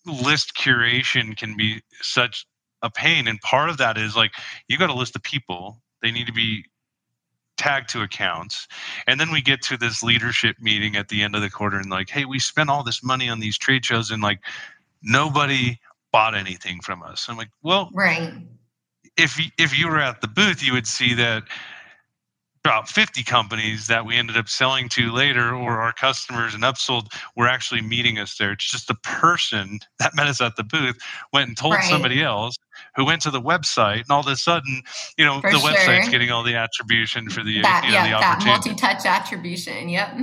list 0.06 0.54
curation 0.58 1.36
can 1.36 1.58
be 1.58 1.82
such 2.02 2.46
a 2.84 2.90
pain 2.90 3.28
and 3.28 3.40
part 3.42 3.70
of 3.70 3.78
that 3.78 3.98
is 3.98 4.16
like 4.16 4.34
you 4.68 4.78
got 4.78 4.90
a 4.90 4.94
list 4.94 5.16
of 5.16 5.24
people 5.24 5.82
they 6.02 6.12
need 6.12 6.28
to 6.28 6.34
be 6.34 6.64
tagged 7.58 7.90
to 7.90 8.02
accounts 8.02 8.68
and 9.08 9.20
then 9.20 9.32
we 9.32 9.42
get 9.42 9.62
to 9.62 9.78
this 9.78 10.04
leadership 10.04 10.56
meeting 10.60 10.96
at 10.96 11.08
the 11.08 11.24
end 11.24 11.36
of 11.36 11.42
the 11.42 11.50
quarter 11.50 11.78
and 11.78 11.90
like 11.90 12.10
hey 12.10 12.26
we 12.26 12.40
spent 12.40 12.70
all 12.70 12.84
this 12.84 13.04
money 13.04 13.30
on 13.30 13.40
these 13.40 13.58
trade 13.58 13.86
shows 13.86 14.12
and 14.12 14.22
like 14.22 14.40
nobody 15.02 15.78
bought 16.12 16.36
anything 16.36 16.80
from 16.82 17.02
us. 17.04 17.28
I'm 17.30 17.38
like 17.38 17.50
well 17.64 17.90
right. 17.94 18.34
if 19.18 19.40
if 19.58 19.78
you 19.78 19.88
were 19.88 20.00
at 20.00 20.22
the 20.22 20.28
booth 20.28 20.62
you 20.64 20.74
would 20.74 20.88
see 20.88 21.14
that 21.16 21.44
about 22.66 22.88
50 22.88 23.24
companies 23.24 23.88
that 23.88 24.06
we 24.06 24.16
ended 24.16 24.38
up 24.38 24.48
selling 24.48 24.88
to 24.90 25.12
later 25.12 25.54
or 25.54 25.82
our 25.82 25.92
customers 25.92 26.54
and 26.54 26.64
upsold 26.64 27.14
were 27.36 27.48
actually 27.48 27.82
meeting 27.82 28.18
us 28.20 28.38
there. 28.38 28.54
It's 28.54 28.72
just 28.72 28.88
the 28.88 28.96
person 28.96 29.80
that 30.00 30.16
met 30.16 30.28
us 30.28 30.40
at 30.40 30.56
the 30.56 30.64
booth 30.64 30.98
went 31.34 31.50
and 31.50 31.58
told 31.58 31.74
Right. 31.74 31.84
somebody 31.84 32.24
else 32.24 32.56
who 32.96 33.06
went 33.06 33.22
to 33.24 33.32
the 33.32 33.42
website 33.42 34.02
and 34.02 34.12
all 34.12 34.22
of 34.22 34.28
a 34.28 34.36
sudden 34.36 34.82
you 35.18 35.26
know 35.26 35.42
For 35.42 35.52
the 35.52 35.58
website's 35.58 36.10
getting 36.10 36.32
all 36.32 36.44
the 36.44 36.56
attribution 36.56 37.30
for 37.30 37.44
the 37.44 37.62
that 37.62 37.84
you 37.86 37.92
know 37.92 38.06
yeah 38.06 38.18
the 38.18 38.22
that 38.22 38.46
multi-touch 38.46 39.06
attribution 39.06 39.90
yep. 39.90 40.16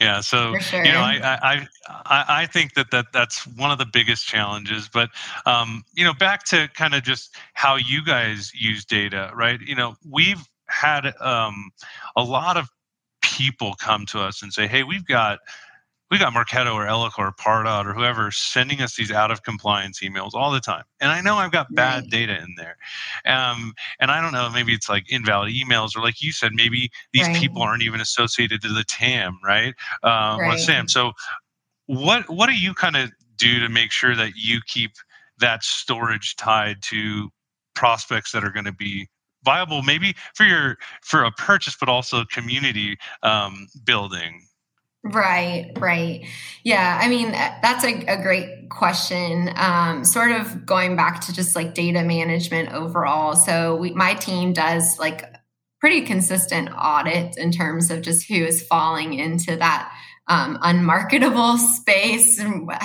Yeah 0.00 0.20
so 0.20 0.58
sure 0.58 0.84
you 0.84 0.92
know 0.92 1.00
I, 1.00 1.18
I 1.42 1.66
i 1.88 2.24
i 2.42 2.46
think 2.46 2.74
that 2.74 2.90
that 2.92 3.06
that's 3.12 3.46
one 3.46 3.70
of 3.70 3.78
the 3.78 3.86
biggest 3.86 4.26
challenges 4.26 4.88
but 4.88 5.10
um 5.46 5.84
you 5.94 6.04
know 6.04 6.14
back 6.14 6.44
to 6.46 6.68
kind 6.74 6.94
of 6.94 7.02
just 7.02 7.34
how 7.54 7.76
you 7.76 8.04
guys 8.04 8.52
use 8.54 8.84
data 8.84 9.30
right? 9.34 9.60
You 9.60 9.74
know 9.74 9.96
we've 10.08 10.48
had 10.68 11.14
um 11.20 11.70
a 12.16 12.22
lot 12.22 12.56
of 12.56 12.68
people 13.22 13.74
come 13.80 14.06
to 14.06 14.20
us 14.20 14.42
and 14.42 14.52
say 14.52 14.66
hey 14.66 14.82
we've 14.84 15.06
got 15.06 15.38
we 16.10 16.18
got 16.18 16.32
Marketo 16.32 16.74
or 16.74 16.86
Eloqua 16.86 17.18
or 17.18 17.32
Pardot 17.32 17.86
or 17.86 17.94
whoever 17.94 18.30
sending 18.30 18.80
us 18.80 18.96
these 18.96 19.10
out 19.10 19.30
of 19.30 19.42
compliance 19.42 20.00
emails 20.00 20.34
all 20.34 20.52
the 20.52 20.60
time. 20.60 20.84
And 21.00 21.10
I 21.10 21.20
know 21.20 21.36
I've 21.36 21.52
got 21.52 21.74
bad 21.74 22.04
Right. 22.04 22.10
data 22.10 22.38
in 22.38 22.54
there. 22.56 22.76
Um, 23.26 23.74
and 24.00 24.10
I 24.10 24.20
don't 24.22 24.32
know, 24.32 24.50
maybe 24.50 24.72
it's 24.72 24.88
like 24.88 25.10
invalid 25.10 25.52
emails 25.52 25.96
or 25.96 26.02
like 26.02 26.22
you 26.22 26.32
said, 26.32 26.52
maybe 26.54 26.90
these 27.12 27.28
Right. 27.28 27.34
people 27.34 27.62
aren't 27.62 27.82
even 27.82 28.00
associated 28.00 28.62
to 28.62 28.68
the 28.68 28.84
TAM, 28.84 29.38
right? 29.44 29.74
Or 30.44 30.56
Right. 30.56 30.58
SAM. 30.58 30.88
So 30.88 31.12
what 31.86 32.28
what 32.30 32.48
do 32.48 32.54
you 32.56 32.74
kind 32.74 32.96
of 32.96 33.10
do 33.36 33.60
to 33.60 33.68
make 33.68 33.92
sure 33.92 34.16
that 34.16 34.32
you 34.36 34.60
keep 34.66 34.92
that 35.38 35.64
storage 35.64 36.36
tied 36.36 36.82
to 36.84 37.30
prospects 37.74 38.32
that 38.32 38.44
are 38.44 38.50
going 38.52 38.66
to 38.66 38.72
be 38.72 39.08
viable 39.48 39.82
maybe 39.82 40.14
for 40.34 40.44
your 40.44 40.76
for 41.02 41.24
a 41.24 41.32
purchase 41.32 41.74
but 41.80 41.88
also 41.88 42.24
community 42.26 42.98
um, 43.22 43.66
building 43.84 44.42
Right, 45.04 45.70
right. 45.78 46.26
Yeah, 46.64 46.98
I 47.00 47.08
mean, 47.08 47.30
that's 47.30 47.84
a, 47.84 48.04
a 48.06 48.20
great 48.20 48.68
question. 48.68 49.48
Um, 49.54 50.04
sort 50.04 50.32
of 50.32 50.66
going 50.66 50.96
back 50.96 51.20
to 51.22 51.32
just 51.32 51.54
like 51.54 51.72
data 51.72 52.02
management 52.02 52.72
overall. 52.72 53.36
So, 53.36 53.76
we, 53.76 53.92
my 53.92 54.14
team 54.14 54.52
does 54.52 54.98
like 54.98 55.24
pretty 55.80 56.02
consistent 56.02 56.70
audit 56.76 57.36
in 57.36 57.52
terms 57.52 57.90
of 57.90 58.02
just 58.02 58.28
who 58.28 58.34
is 58.34 58.66
falling 58.66 59.14
into 59.14 59.56
that 59.56 59.92
um, 60.28 60.58
unmarketable 60.62 61.58
space. 61.58 62.40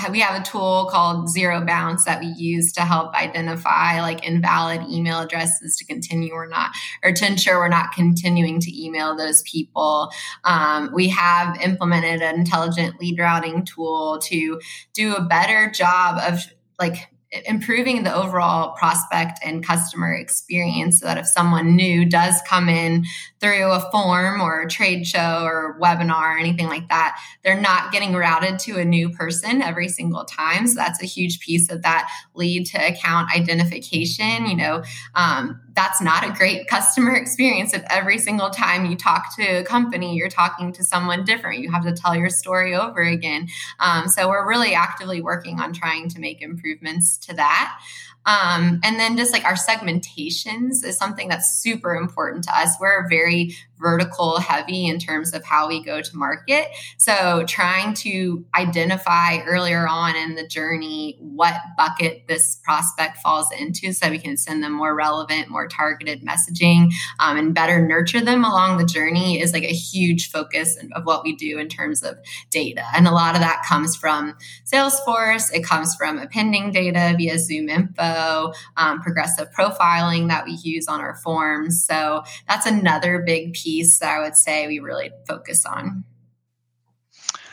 We 0.10 0.19
have 0.19 0.41
a 0.41 0.43
tool 0.43 0.88
called 0.89 1.29
Zero 1.29 1.63
Bounce 1.65 2.06
that 2.06 2.21
we 2.21 2.27
use 2.27 2.71
to 2.73 2.82
help 2.82 3.13
identify 3.13 4.01
like 4.01 4.25
invalid 4.25 4.82
email 4.89 5.19
addresses 5.19 5.75
to 5.77 5.86
continue 5.86 6.34
or 6.34 6.47
not, 6.47 6.71
or 7.03 7.12
to 7.12 7.25
ensure 7.25 7.60
we're 7.60 7.67
not 7.67 7.91
continuing 7.93 8.60
to 8.62 8.84
email 8.84 9.15
those 9.15 9.41
people. 9.43 10.12
Um, 10.45 10.89
we 10.93 11.10
have 11.10 11.60
implemented 11.62 12.21
an 12.21 12.36
intelligent 12.36 12.99
lead 12.99 13.19
routing 13.19 13.65
tool 13.65 14.19
to 14.23 14.60
do 14.93 15.15
a 15.15 15.21
better 15.21 15.69
job 15.69 16.19
of 16.25 16.39
like 16.79 17.12
improving 17.46 18.04
the 18.04 18.13
overall 18.13 18.72
prospect 18.76 19.39
and 19.43 19.65
customer 19.65 20.13
experience 20.13 21.00
so 21.00 21.06
that 21.06 21.17
if 21.17 21.26
someone 21.26 21.76
new 21.76 22.06
does 22.06 22.41
come 22.48 22.69
in 22.69 23.06
through 23.39 23.72
a 23.72 23.91
form 23.91 24.41
or 24.41 24.62
a 24.62 24.69
trade 24.69 25.06
show 25.06 25.43
or 25.43 25.78
webinar 25.82 26.36
or 26.36 26.38
anything 26.38 26.67
like 26.67 26.88
that, 26.89 27.19
they're 27.43 27.60
not 27.60 27.91
getting 27.91 28.13
routed 28.13 28.60
to 28.60 28.78
a 28.78 28.86
new 28.86 29.10
person 29.10 29.62
every 29.62 29.89
single 29.89 30.26
time. 30.26 30.67
So 30.67 30.76
that's 30.76 31.02
a 31.02 31.06
huge 31.06 31.39
piece 31.39 31.72
of 31.72 31.82
that 31.82 32.10
lead 32.36 32.65
to 32.67 32.78
account 32.78 33.34
identification. 33.36 34.46
You 34.46 34.56
know, 34.56 34.84
um, 35.15 35.60
that's 35.76 36.02
not 36.02 36.24
a 36.24 36.32
great 36.32 36.67
customer 36.67 37.15
experience 37.15 37.74
if 37.74 37.84
every 37.89 38.17
single 38.17 38.50
time 38.50 38.86
you 38.86 38.96
talk 38.96 39.36
to 39.36 39.43
a 39.43 39.63
company, 39.63 40.15
you're 40.15 40.30
talking 40.30 40.72
to 40.74 40.84
someone 40.84 41.26
different. 41.26 41.60
You 41.60 41.72
have 41.72 41.84
to 41.84 41.93
tell 41.93 42.15
your 42.15 42.30
story 42.30 42.76
over 42.76 43.02
again. 43.02 43.48
Um, 43.80 44.08
so 44.08 44.30
we're 44.30 44.48
really 44.48 44.74
actively 44.74 45.22
working 45.22 45.60
on 45.60 45.74
trying 45.74 46.10
to 46.10 46.19
make 46.19 46.41
improvements 46.41 47.17
to 47.27 47.33
that. 47.36 47.79
Um, 48.25 48.79
and 48.83 48.99
then 48.99 49.17
just 49.17 49.33
like 49.33 49.43
our 49.43 49.55
segmentations 49.55 50.86
is 50.86 50.97
something 50.97 51.27
that's 51.27 51.62
super 51.62 51.93
important 51.93 52.45
to 52.45 52.57
us. 52.57 52.75
We're 52.79 53.05
a 53.05 53.09
very 53.09 53.55
vertical 53.79 54.39
heavy 54.39 54.88
in 54.88 54.99
terms 54.99 55.33
of 55.33 55.43
how 55.43 55.67
we 55.67 55.83
go 55.83 56.01
to 56.01 56.15
market. 56.15 56.67
So 56.97 57.43
trying 57.47 57.93
to 57.95 58.45
identify 58.55 59.39
earlier 59.39 59.88
on 59.88 60.15
in 60.15 60.36
the 60.36 60.47
journey 60.47 61.17
what 61.19 61.55
bucket 61.77 62.23
this 62.27 62.59
prospect 62.63 63.17
falls 63.17 63.51
into 63.51 63.91
so 63.93 64.09
we 64.09 64.19
can 64.19 64.38
send 64.38 64.63
them 64.63 64.71
more 64.71 64.95
relevant, 64.95 65.49
more 65.49 65.67
targeted 65.67 66.23
messaging 66.23 66.93
um, 67.19 67.38
and 67.38 67.53
better 67.53 67.86
nurture 67.86 68.21
them 68.21 68.45
along 68.45 68.77
the 68.77 68.86
journey 68.86 69.39
is 69.39 69.53
like 69.53 69.63
a 69.63 69.67
huge 69.67 70.29
focus 70.31 70.77
of 70.93 71.03
what 71.05 71.23
we 71.23 71.36
do 71.36 71.57
in 71.57 71.67
terms 71.67 72.03
of 72.03 72.17
data. 72.49 72.83
And 72.95 73.07
a 73.07 73.12
lot 73.12 73.36
of 73.36 73.41
that 73.41 73.63
comes 73.67 73.95
from 73.95 74.36
Salesforce. 74.65 75.53
It 75.53 75.63
comes 75.63 75.95
from 75.95 76.17
appending 76.17 76.71
data 76.71 77.15
via 77.17 77.38
Zoom 77.38 77.69
Info, 77.69 78.53
um, 78.77 79.01
progressive 79.01 79.49
profiling 79.51 80.29
that 80.29 80.45
we 80.45 80.53
use 80.53 80.88
on 80.88 81.01
our 81.01 81.15
forms. 81.15 81.83
So 81.86 82.23
that's 82.47 82.65
another 82.65 83.23
big 83.25 83.53
piece 83.53 83.62
that 83.63 84.04
I 84.04 84.19
would 84.21 84.36
say 84.36 84.67
we 84.67 84.80
really 84.80 85.12
focus 85.28 85.65
on. 85.65 86.04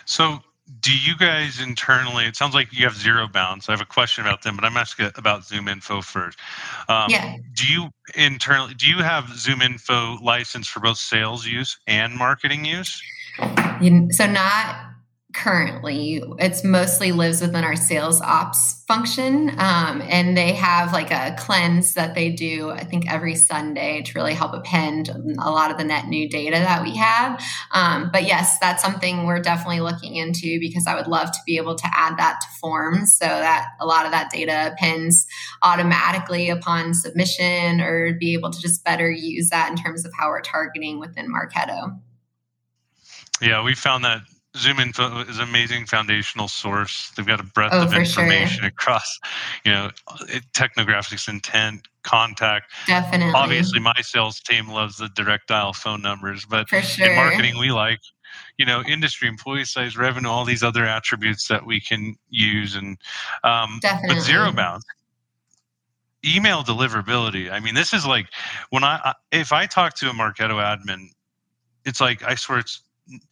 So, 0.04 0.40
do 0.80 0.96
you 0.96 1.16
guys 1.16 1.60
internally? 1.60 2.24
It 2.26 2.36
sounds 2.36 2.54
like 2.54 2.72
you 2.72 2.84
have 2.84 2.96
Zero 2.96 3.26
Bounce. 3.26 3.68
I 3.68 3.72
have 3.72 3.80
a 3.80 3.84
question 3.84 4.24
about 4.24 4.42
them, 4.42 4.56
but 4.56 4.64
I'm 4.64 4.76
asking 4.76 5.10
about 5.16 5.44
Zoom 5.44 5.68
Info 5.68 6.00
first. 6.00 6.38
Um, 6.88 7.06
Yeah. 7.08 7.36
Do 7.54 7.66
you 7.66 7.90
internally? 8.14 8.74
Do 8.74 8.86
you 8.86 8.98
have 8.98 9.28
Zoom 9.36 9.62
Info 9.62 10.18
license 10.22 10.68
for 10.68 10.80
both 10.80 10.98
sales 10.98 11.46
use 11.46 11.78
and 11.86 12.14
marketing 12.14 12.64
use? 12.64 13.02
So 14.10 14.26
not 14.26 14.89
currently. 15.32 16.22
It's 16.38 16.64
mostly 16.64 17.12
lives 17.12 17.40
within 17.40 17.64
our 17.64 17.76
sales 17.76 18.20
ops 18.20 18.80
function 18.90 19.50
um, 19.58 20.02
and 20.08 20.36
they 20.36 20.52
have 20.52 20.92
like 20.92 21.12
a 21.12 21.36
cleanse 21.38 21.94
that 21.94 22.16
they 22.16 22.28
do 22.28 22.70
i 22.70 22.82
think 22.82 23.08
every 23.08 23.36
sunday 23.36 24.02
to 24.02 24.12
really 24.16 24.34
help 24.34 24.52
append 24.52 25.08
a 25.38 25.48
lot 25.48 25.70
of 25.70 25.78
the 25.78 25.84
net 25.84 26.08
new 26.08 26.28
data 26.28 26.56
that 26.56 26.82
we 26.82 26.96
have. 26.96 27.40
Um, 27.70 28.10
but 28.12 28.24
yes 28.24 28.58
that's 28.58 28.82
something 28.82 29.26
we're 29.26 29.38
definitely 29.38 29.78
looking 29.78 30.16
into 30.16 30.58
because 30.58 30.88
i 30.88 30.96
would 30.96 31.06
love 31.06 31.30
to 31.30 31.38
be 31.46 31.56
able 31.56 31.76
to 31.76 31.86
add 31.94 32.18
that 32.18 32.40
to 32.40 32.48
forms 32.58 33.16
so 33.16 33.26
that 33.26 33.68
a 33.80 33.86
lot 33.86 34.06
of 34.06 34.10
that 34.10 34.28
data 34.32 34.72
appends 34.72 35.24
automatically 35.62 36.50
upon 36.50 36.92
submission 36.92 37.80
or 37.80 38.14
be 38.14 38.32
able 38.32 38.50
to 38.50 38.60
just 38.60 38.84
better 38.84 39.08
use 39.08 39.50
that 39.50 39.70
in 39.70 39.76
terms 39.76 40.04
of 40.04 40.10
how 40.18 40.30
we're 40.30 40.40
targeting 40.40 40.98
within 40.98 41.32
marketo. 41.32 41.96
Yeah, 43.40 43.62
we 43.62 43.76
found 43.76 44.04
that 44.04 44.22
Zoom 44.56 44.80
Info 44.80 45.20
is 45.20 45.38
an 45.38 45.48
amazing 45.48 45.86
foundational 45.86 46.48
source. 46.48 47.12
They've 47.16 47.26
got 47.26 47.38
a 47.40 47.44
breadth 47.44 47.74
Oh, 47.74 47.82
of 47.82 47.92
for 47.92 48.04
sure. 48.04 48.24
information 48.24 48.64
across, 48.64 49.18
you 49.64 49.70
know, 49.72 49.90
technographics, 50.52 51.28
intent, 51.28 51.86
contact. 52.02 52.72
definitely 52.86 53.32
Obviously, 53.34 53.78
my 53.78 53.94
sales 54.00 54.40
team 54.40 54.68
loves 54.68 54.96
the 54.96 55.08
direct 55.10 55.48
dial 55.48 55.72
phone 55.72 56.02
numbers, 56.02 56.44
but 56.46 56.68
sure 56.68 57.06
in 57.06 57.14
marketing, 57.14 57.58
we 57.58 57.70
like, 57.70 58.00
you 58.58 58.66
know, 58.66 58.82
industry, 58.82 59.28
employee 59.28 59.64
size, 59.64 59.96
revenue, 59.96 60.28
all 60.28 60.44
these 60.44 60.64
other 60.64 60.84
attributes 60.84 61.46
that 61.46 61.64
we 61.64 61.80
can 61.80 62.16
use. 62.28 62.74
And 62.74 62.98
um, 63.44 63.78
Definitely. 63.82 64.16
but 64.16 64.24
Zero 64.24 64.50
Bounce, 64.50 64.84
email 66.24 66.64
deliverability. 66.64 67.52
I 67.52 67.60
mean, 67.60 67.74
this 67.74 67.94
is 67.94 68.04
like 68.04 68.26
when 68.70 68.82
I- 68.82 69.14
if 69.30 69.52
I 69.52 69.66
talk 69.66 69.94
to 69.96 70.10
a 70.10 70.12
Marketo 70.12 70.60
admin, 70.60 71.06
it's 71.84 72.00
like 72.00 72.22
I 72.24 72.34
swear 72.34 72.58
it's 72.58 72.82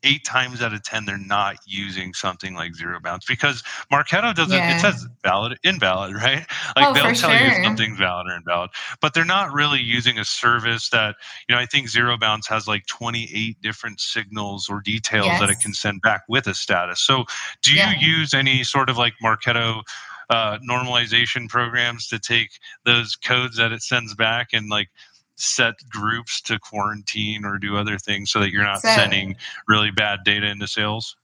eight 0.02 0.24
times 0.24 0.62
out 0.62 0.72
of 0.72 0.82
ten 0.82 1.04
they're 1.04 1.18
not 1.18 1.56
using 1.66 2.12
something 2.14 2.54
like 2.54 2.74
zero 2.74 2.98
bounce 3.02 3.24
because 3.24 3.62
Marketo 3.92 4.34
doesn't 4.34 4.56
yeah. 4.56 4.76
it 4.76 4.80
says 4.80 5.06
valid 5.22 5.58
invalid 5.64 6.14
right 6.14 6.46
like 6.76 6.86
oh, 6.88 6.94
they'll 6.94 7.14
tell 7.14 7.30
sure. 7.30 7.46
you 7.46 7.64
something's 7.64 7.98
valid 7.98 8.26
or 8.28 8.36
invalid 8.36 8.70
but 9.00 9.14
they're 9.14 9.24
not 9.24 9.52
really 9.52 9.80
using 9.80 10.18
a 10.18 10.24
service 10.24 10.90
that 10.90 11.16
you 11.48 11.54
know 11.54 11.60
I 11.60 11.66
think 11.66 11.88
zero 11.88 12.16
bounce 12.16 12.46
has 12.48 12.66
like 12.66 12.86
28 12.86 13.60
different 13.62 14.00
signals 14.00 14.68
or 14.68 14.80
details 14.80 15.26
yes. 15.26 15.40
that 15.40 15.50
it 15.50 15.60
can 15.60 15.74
send 15.74 16.02
back 16.02 16.22
with 16.28 16.46
a 16.46 16.54
status 16.54 17.00
so 17.00 17.24
do 17.62 17.72
you 17.72 17.78
yeah. 17.78 17.98
use 17.98 18.34
any 18.34 18.64
sort 18.64 18.88
of 18.88 18.98
like 18.98 19.14
Marketo 19.22 19.82
uh, 20.30 20.58
normalization 20.58 21.48
programs 21.48 22.06
to 22.08 22.18
take 22.18 22.50
those 22.84 23.16
codes 23.16 23.56
that 23.56 23.72
it 23.72 23.82
sends 23.82 24.14
back 24.14 24.48
and 24.52 24.68
like 24.68 24.88
set 25.40 25.74
groups 25.88 26.40
to 26.42 26.58
quarantine 26.58 27.44
or 27.44 27.58
do 27.58 27.76
other 27.76 27.98
things 27.98 28.30
so 28.30 28.40
that 28.40 28.50
you're 28.50 28.64
not 28.64 28.80
so, 28.80 28.88
sending 28.88 29.36
really 29.66 29.90
bad 29.90 30.20
data 30.24 30.46
into 30.46 30.66
sales? 30.66 31.16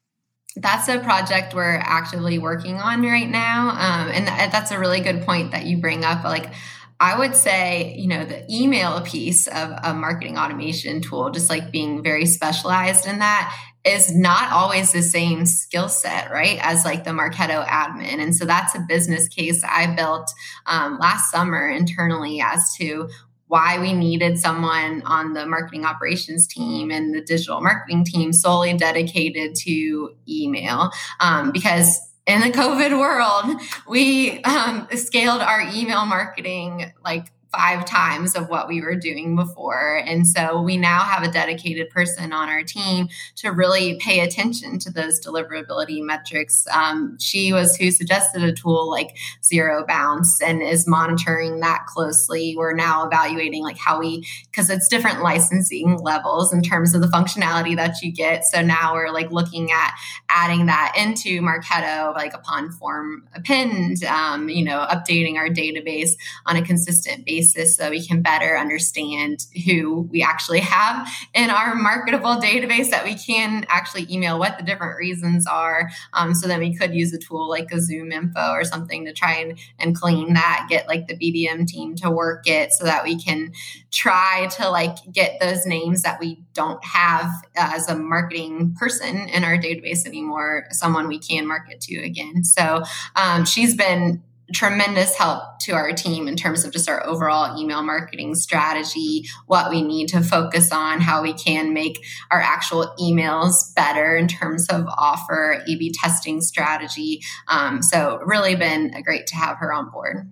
That's 0.57 0.89
a 0.89 1.01
project 1.01 1.53
we're 1.55 1.79
actively 1.79 2.39
working 2.39 2.77
on 2.77 3.03
right 3.03 3.29
now. 3.29 3.71
Um, 3.71 4.09
and 4.09 4.27
th- 4.27 4.53
that's 4.53 4.71
a 4.71 4.79
really 4.79 5.01
good 5.01 5.23
point 5.23 5.51
that 5.51 5.67
you 5.67 5.79
bring 5.79 6.05
up. 6.05 6.25
Like, 6.25 6.53
I 7.01 7.19
would 7.19 7.35
say, 7.35 7.95
you 7.99 8.07
know, 8.07 8.25
the 8.25 8.45
email 8.51 9.01
piece 9.01 9.49
of 9.49 9.73
a 9.83 9.93
marketing 9.93 10.39
automation 10.39 11.01
tool, 11.01 11.31
just 11.31 11.51
like 11.51 11.73
being 11.73 12.03
very 12.03 12.25
specialized 12.25 13.07
in 13.07 13.19
that, 13.19 13.53
is 13.85 14.15
not 14.15 14.51
always 14.51 14.93
the 14.93 15.03
same 15.03 15.45
skill 15.45 15.89
set, 15.89 16.31
right, 16.31 16.59
as 16.63 16.85
like 16.85 17.05
the 17.05 17.11
Marketo 17.11 17.67
admin. 17.67 18.19
And 18.19 18.35
so 18.35 18.47
that's 18.47 18.75
a 18.75 18.85
business 18.89 19.29
case 19.29 19.63
I 19.63 19.95
built 19.95 20.33
um, 20.67 20.99
last 20.99 21.31
summer 21.31 21.69
internally 21.69 22.41
as 22.41 22.75
to 22.77 23.11
why 23.49 23.79
we 23.79 23.93
needed 23.93 24.39
someone 24.39 25.03
on 25.05 25.35
the 25.35 25.47
marketing 25.47 25.85
operations 25.85 26.47
team 26.47 26.91
and 26.91 27.15
the 27.15 27.21
digital 27.21 27.61
marketing 27.61 28.05
team 28.05 28.33
solely 28.33 28.75
dedicated 28.75 29.55
to 29.55 30.15
email. 30.29 30.91
Um, 31.21 31.53
because 31.53 32.01
in 32.27 32.41
the 32.41 32.51
covid 32.51 32.99
world 32.99 33.61
we 33.87 34.43
um, 34.45 34.89
scaled 34.93 35.43
our 35.43 35.61
email 35.75 36.07
marketing 36.07 36.91
like 37.05 37.31
five 37.57 37.85
times 37.85 38.35
of 38.35 38.49
what 38.49 38.69
we 38.69 38.81
were 38.81 38.97
doing 38.97 39.37
before. 39.37 40.03
And 40.07 40.27
so 40.27 40.61
we 40.61 40.77
now 40.77 41.01
have 41.01 41.23
a 41.23 41.31
dedicated 41.31 41.91
person 41.91 42.33
on 42.33 42.49
our 42.49 42.63
team 42.63 43.09
to 43.37 43.51
really 43.51 43.99
pay 44.01 44.21
attention 44.21 44.79
to 44.81 44.91
those 44.91 45.25
deliverability 45.25 46.03
metrics. 46.03 46.67
Um, 46.75 47.17
she 47.21 47.53
was 47.53 47.77
who 47.77 47.91
suggested 47.91 48.43
a 48.43 48.53
tool 48.53 48.91
like 48.91 49.17
Zero 49.45 49.85
Bounce 49.87 50.43
and 50.43 50.63
is 50.63 50.87
monitoring 50.89 51.61
that 51.61 51.87
closely. 51.87 52.55
We're 52.57 52.75
now 52.75 53.07
evaluating 53.07 53.63
like 53.63 53.79
how 53.79 54.01
we, 54.01 54.27
because 54.51 54.71
it's 54.71 54.89
different 54.89 55.23
licensing 55.23 55.99
levels 55.99 56.53
in 56.53 56.63
terms 56.63 56.95
of 56.95 57.01
the 57.01 57.09
functionality 57.09 57.77
that 57.77 58.03
you 58.03 58.13
get. 58.13 58.45
So 58.45 58.63
now 58.63 58.95
we're 58.95 59.13
like 59.13 59.31
looking 59.31 59.71
at 59.71 59.93
adding 60.29 60.67
that 60.67 60.95
into 60.97 61.41
Marketo, 61.41 62.15
like 62.15 62.35
upon 62.35 62.73
form 62.73 63.29
append, 63.35 64.03
um, 64.05 64.49
you 64.49 64.65
know, 64.65 64.87
updating 64.91 65.37
our 65.37 65.49
database 65.49 66.13
on 66.47 66.57
a 66.57 66.63
consistent 66.63 67.25
basis 67.25 67.44
basis 67.45 67.77
so 67.77 67.91
we 67.91 68.05
can 68.05 68.23
better 68.23 68.57
understand 68.57 69.47
who 69.67 70.03
we 70.11 70.23
actually 70.23 70.61
have 70.61 71.09
in 71.35 71.51
our 71.51 71.75
marketable 71.75 72.37
database 72.37 72.91
that 72.91 73.05
we 73.05 73.15
can 73.15 73.65
actually 73.69 74.07
email 74.11 74.39
what 74.39 74.59
the 74.59 74.65
different 74.65 74.97
reasons 74.99 75.47
are. 75.47 75.91
Um, 76.13 76.35
so 76.35 76.47
then 76.49 76.61
we 76.61 76.75
could 76.75 76.95
use 76.95 77.13
a 77.13 77.19
tool 77.19 77.49
like 77.49 77.71
a 77.73 77.81
Zoom 77.81 78.13
info 78.13 78.51
or 78.51 78.65
something 78.65 79.05
to 79.05 79.13
try 79.13 79.35
and, 79.35 79.59
and 79.79 79.97
clean 79.97 80.35
that, 80.35 80.67
get 80.69 80.89
like 80.89 81.07
the 81.07 81.17
BDM 81.17 81.67
team 81.67 81.95
to 81.97 82.11
work 82.11 82.47
it 82.47 82.73
so 82.73 82.85
that 82.85 83.05
we 83.05 83.21
can 83.21 83.53
try 83.91 84.49
to 84.57 84.69
like 84.69 84.97
get 85.13 85.39
those 85.41 85.67
names 85.67 86.03
that 86.03 86.21
we 86.21 86.43
don't 86.53 86.85
have 86.85 87.31
as 87.57 87.89
a 87.89 87.97
marketing 87.97 88.75
person 88.79 89.29
in 89.29 89.45
our 89.45 89.57
database 89.57 90.07
anymore, 90.07 90.67
someone 90.71 91.09
we 91.09 91.19
can 91.19 91.47
market 91.47 91.81
to 91.81 91.97
again. 91.97 92.45
So 92.45 92.83
um, 93.17 93.45
she's 93.45 93.77
been 93.77 94.23
tremendous 94.53 95.17
help 95.17 95.59
to 95.61 95.73
our 95.73 95.93
team 95.93 96.29
in 96.29 96.37
terms 96.37 96.65
of 96.65 96.73
just 96.73 96.89
our 96.89 97.05
overall 97.07 97.59
email 97.59 97.83
marketing 97.83 98.35
strategy, 98.35 99.25
what 99.47 99.71
we 99.71 99.83
need 99.83 100.09
to 100.09 100.21
focus 100.21 100.71
on, 100.71 101.01
how 101.01 101.23
we 101.23 101.33
can 101.33 101.73
make 101.73 102.05
our 102.31 102.41
actual 102.41 102.95
emails 103.01 103.75
better 103.75 104.17
in 104.17 104.29
terms 104.29 104.69
of 104.69 104.87
offer, 104.99 105.63
A 105.67 105.77
B 105.77 105.93
testing 105.93 106.41
strategy. 106.41 107.23
Um, 107.49 107.83
so, 107.83 108.21
really 108.25 108.55
been 108.55 109.03
great 109.03 109.27
to 109.29 109.37
have 109.37 109.57
her 109.59 109.73
on 109.73 109.91
board. 109.91 110.31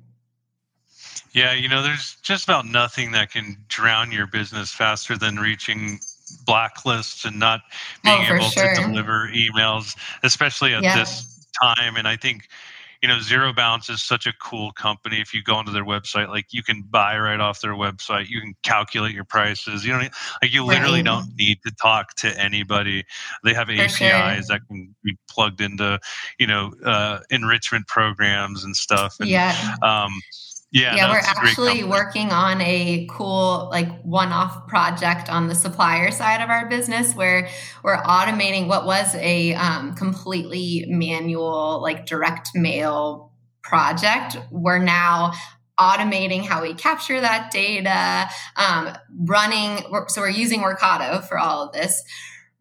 Yeah, 1.32 1.54
you 1.54 1.68
know, 1.68 1.82
there's 1.82 2.16
just 2.22 2.44
about 2.44 2.66
nothing 2.66 3.12
that 3.12 3.30
can 3.30 3.56
drown 3.68 4.12
your 4.12 4.26
business 4.26 4.70
faster 4.70 5.16
than 5.16 5.36
reaching 5.36 5.98
blacklists 6.44 7.24
and 7.24 7.38
not 7.38 7.62
being 8.04 8.26
oh, 8.28 8.34
able 8.34 8.44
sure. 8.44 8.74
to 8.74 8.82
deliver 8.82 9.30
emails, 9.34 9.96
especially 10.22 10.74
at 10.74 10.82
yeah. 10.82 10.98
this 10.98 11.46
time. 11.62 11.96
And 11.96 12.06
I 12.06 12.16
think 12.16 12.48
you 13.02 13.08
know, 13.08 13.18
Zero 13.18 13.52
Bounce 13.52 13.90
is 13.90 14.00
such 14.00 14.26
a 14.26 14.32
cool 14.40 14.70
company. 14.72 15.20
If 15.20 15.34
you 15.34 15.42
go 15.42 15.56
onto 15.56 15.72
their 15.72 15.84
website, 15.84 16.28
like 16.28 16.46
you 16.52 16.62
can 16.62 16.82
buy 16.82 17.18
right 17.18 17.40
off 17.40 17.60
their 17.60 17.72
website. 17.72 18.28
You 18.28 18.40
can 18.40 18.54
calculate 18.62 19.12
your 19.12 19.24
prices. 19.24 19.84
You 19.84 19.92
know, 19.92 19.98
like 20.40 20.52
you 20.52 20.64
literally 20.64 21.00
right. 21.00 21.04
don't 21.04 21.34
need 21.36 21.58
to 21.66 21.72
talk 21.72 22.14
to 22.16 22.40
anybody. 22.40 23.04
They 23.42 23.54
have 23.54 23.66
For 23.66 23.72
APIs 23.72 23.96
sure. 23.96 24.08
that 24.48 24.60
can 24.68 24.94
be 25.02 25.18
plugged 25.28 25.60
into, 25.60 25.98
you 26.38 26.46
know, 26.46 26.72
uh, 26.84 27.18
enrichment 27.30 27.88
programs 27.88 28.62
and 28.62 28.76
stuff. 28.76 29.16
And, 29.18 29.28
yeah. 29.28 29.76
Um, 29.82 30.12
yeah, 30.72 30.96
yeah, 30.96 31.10
we're 31.10 31.18
actually 31.18 31.84
working 31.84 32.30
on 32.30 32.62
a 32.62 33.06
cool 33.10 33.68
like 33.70 34.02
one-off 34.02 34.66
project 34.68 35.28
on 35.28 35.48
the 35.48 35.54
supplier 35.54 36.10
side 36.10 36.42
of 36.42 36.48
our 36.48 36.66
business 36.66 37.14
where 37.14 37.48
we're 37.84 38.02
automating 38.02 38.68
what 38.68 38.86
was 38.86 39.14
a 39.16 39.52
um, 39.54 39.94
completely 39.94 40.86
manual 40.88 41.82
like 41.82 42.06
direct 42.06 42.50
mail 42.54 43.32
project. 43.62 44.38
We're 44.50 44.78
now 44.78 45.32
automating 45.78 46.42
how 46.42 46.62
we 46.62 46.72
capture 46.72 47.20
that 47.20 47.50
data, 47.50 48.30
um, 48.56 48.96
running. 49.18 49.84
So 50.08 50.22
we're 50.22 50.30
using 50.30 50.60
Workato 50.60 51.22
for 51.28 51.38
all 51.38 51.66
of 51.66 51.72
this 51.72 52.02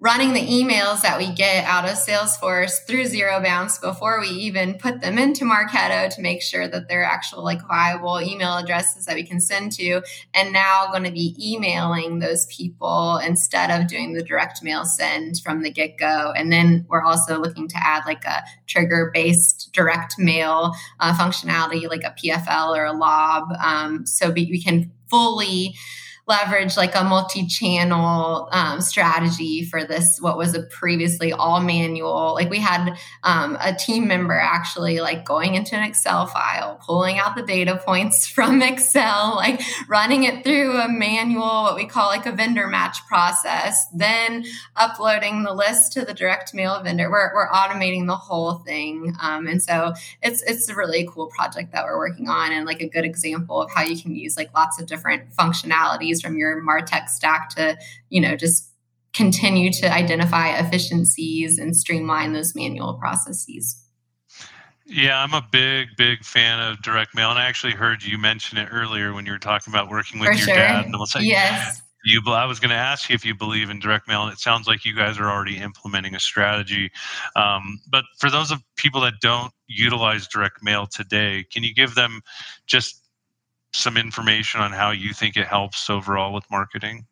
running 0.01 0.33
the 0.33 0.41
emails 0.41 1.01
that 1.01 1.19
we 1.19 1.31
get 1.31 1.63
out 1.65 1.85
of 1.85 1.91
Salesforce 1.91 2.83
through 2.87 3.05
Zero 3.05 3.39
Bounce 3.39 3.77
before 3.77 4.19
we 4.19 4.29
even 4.29 4.73
put 4.73 4.99
them 4.99 5.19
into 5.19 5.45
Marketo 5.45 6.13
to 6.15 6.21
make 6.21 6.41
sure 6.41 6.67
that 6.67 6.89
they're 6.89 7.03
actual 7.03 7.43
like 7.43 7.65
viable 7.67 8.19
email 8.19 8.57
addresses 8.57 9.05
that 9.05 9.13
we 9.13 9.21
can 9.21 9.39
send 9.39 9.71
to. 9.73 10.01
And 10.33 10.51
now 10.51 10.87
going 10.87 11.03
to 11.03 11.11
be 11.11 11.35
emailing 11.39 12.17
those 12.17 12.47
people 12.47 13.17
instead 13.23 13.69
of 13.69 13.87
doing 13.87 14.13
the 14.13 14.23
direct 14.23 14.63
mail 14.63 14.85
send 14.85 15.39
from 15.43 15.61
the 15.61 15.69
get 15.69 15.99
go. 15.99 16.33
And 16.35 16.51
then 16.51 16.87
we're 16.89 17.03
also 17.03 17.39
looking 17.39 17.67
to 17.67 17.77
add 17.77 18.01
like 18.07 18.25
a 18.25 18.43
trigger 18.65 19.11
based 19.13 19.69
direct 19.71 20.17
mail 20.17 20.73
uh, 20.99 21.15
functionality, 21.15 21.87
like 21.87 22.03
a 22.03 22.15
PFL 22.19 22.75
or 22.75 22.85
a 22.85 22.93
lob. 22.93 23.53
Um, 23.63 24.07
so 24.07 24.31
we, 24.31 24.47
we 24.49 24.63
can 24.63 24.91
fully 25.11 25.75
leverage 26.31 26.77
like 26.77 26.95
a 26.95 27.03
multi-channel 27.03 28.47
um, 28.53 28.79
strategy 28.79 29.65
for 29.65 29.83
this 29.83 30.17
what 30.21 30.37
was 30.37 30.55
a 30.55 30.63
previously 30.63 31.33
all 31.33 31.59
manual. 31.59 32.33
Like 32.35 32.49
we 32.49 32.59
had 32.59 32.97
um, 33.23 33.57
a 33.59 33.75
team 33.75 34.07
member 34.07 34.39
actually 34.39 35.01
like 35.01 35.25
going 35.25 35.55
into 35.55 35.75
an 35.75 35.83
excel 35.83 36.25
file 36.27 36.79
pulling 36.85 37.19
out 37.19 37.35
the 37.35 37.41
data 37.41 37.75
points 37.85 38.27
from 38.35 38.61
excel 38.61 39.35
like 39.35 39.61
running 39.89 40.23
it 40.23 40.45
through 40.45 40.79
a 40.79 40.87
manual 40.87 41.63
what 41.63 41.75
we 41.75 41.85
call 41.85 42.07
like 42.07 42.25
a 42.25 42.31
vendor 42.31 42.67
match 42.67 43.05
process 43.07 43.87
then 43.93 44.45
uploading 44.77 45.43
the 45.43 45.53
list 45.53 45.91
to 45.91 46.05
the 46.05 46.13
direct 46.13 46.53
mail 46.53 46.81
vendor. 46.81 47.11
We're, 47.11 47.33
we're 47.35 47.49
automating 47.49 48.07
the 48.07 48.15
whole 48.15 48.53
thing 48.59 49.13
um, 49.21 49.47
and 49.47 49.61
so 49.61 49.93
it's 50.21 50.41
it's 50.43 50.69
a 50.69 50.75
really 50.75 51.05
cool 51.11 51.27
project 51.27 51.73
that 51.73 51.83
we're 51.83 51.97
working 51.97 52.29
on 52.29 52.53
and 52.53 52.65
like 52.65 52.81
a 52.81 52.87
good 52.87 53.03
example 53.03 53.61
of 53.61 53.69
how 53.69 53.83
you 53.83 54.01
can 54.01 54.15
use 54.15 54.37
like 54.37 54.53
lots 54.53 54.79
of 54.79 54.87
different 54.87 55.29
functionalities 55.35 56.20
from 56.21 56.37
your 56.37 56.61
martech 56.61 57.09
stack 57.09 57.49
to 57.49 57.77
you 58.09 58.21
know 58.21 58.35
just 58.35 58.69
continue 59.13 59.71
to 59.71 59.91
identify 59.91 60.57
efficiencies 60.57 61.57
and 61.57 61.75
streamline 61.75 62.31
those 62.33 62.55
manual 62.55 62.93
processes 62.93 63.81
yeah, 64.91 65.23
I'm 65.23 65.33
a 65.33 65.45
big, 65.51 65.89
big 65.95 66.23
fan 66.25 66.59
of 66.59 66.81
direct 66.81 67.15
mail, 67.15 67.29
and 67.29 67.39
I 67.39 67.45
actually 67.45 67.73
heard 67.73 68.03
you 68.03 68.17
mention 68.17 68.57
it 68.57 68.67
earlier 68.71 69.13
when 69.13 69.25
you 69.25 69.31
were 69.31 69.39
talking 69.39 69.73
about 69.73 69.89
working 69.89 70.19
with 70.19 70.27
For 70.27 70.33
your 70.33 70.47
sure. 70.47 70.55
dad. 70.55 70.85
And 70.85 70.95
I 70.95 70.99
was 70.99 71.15
like, 71.15 71.23
yes. 71.23 71.81
You, 72.03 72.21
I 72.27 72.45
was 72.45 72.59
going 72.59 72.71
to 72.71 72.75
ask 72.75 73.09
you 73.09 73.13
if 73.13 73.23
you 73.23 73.35
believe 73.35 73.69
in 73.69 73.79
direct 73.79 74.07
mail, 74.07 74.23
and 74.23 74.33
it 74.33 74.39
sounds 74.39 74.67
like 74.67 74.83
you 74.85 74.95
guys 74.95 75.19
are 75.19 75.29
already 75.29 75.57
implementing 75.57 76.15
a 76.15 76.19
strategy. 76.19 76.91
Um, 77.35 77.79
but 77.89 78.03
for 78.19 78.31
those 78.31 78.51
of 78.51 78.59
people 78.75 78.99
that 79.01 79.13
don't 79.21 79.53
utilize 79.67 80.27
direct 80.27 80.63
mail 80.63 80.87
today, 80.87 81.45
can 81.53 81.63
you 81.63 81.73
give 81.73 81.93
them 81.93 82.21
just 82.65 83.00
some 83.73 83.97
information 83.97 84.61
on 84.61 84.71
how 84.71 84.91
you 84.91 85.13
think 85.13 85.37
it 85.37 85.47
helps 85.47 85.89
overall 85.89 86.33
with 86.33 86.49
marketing? 86.51 87.05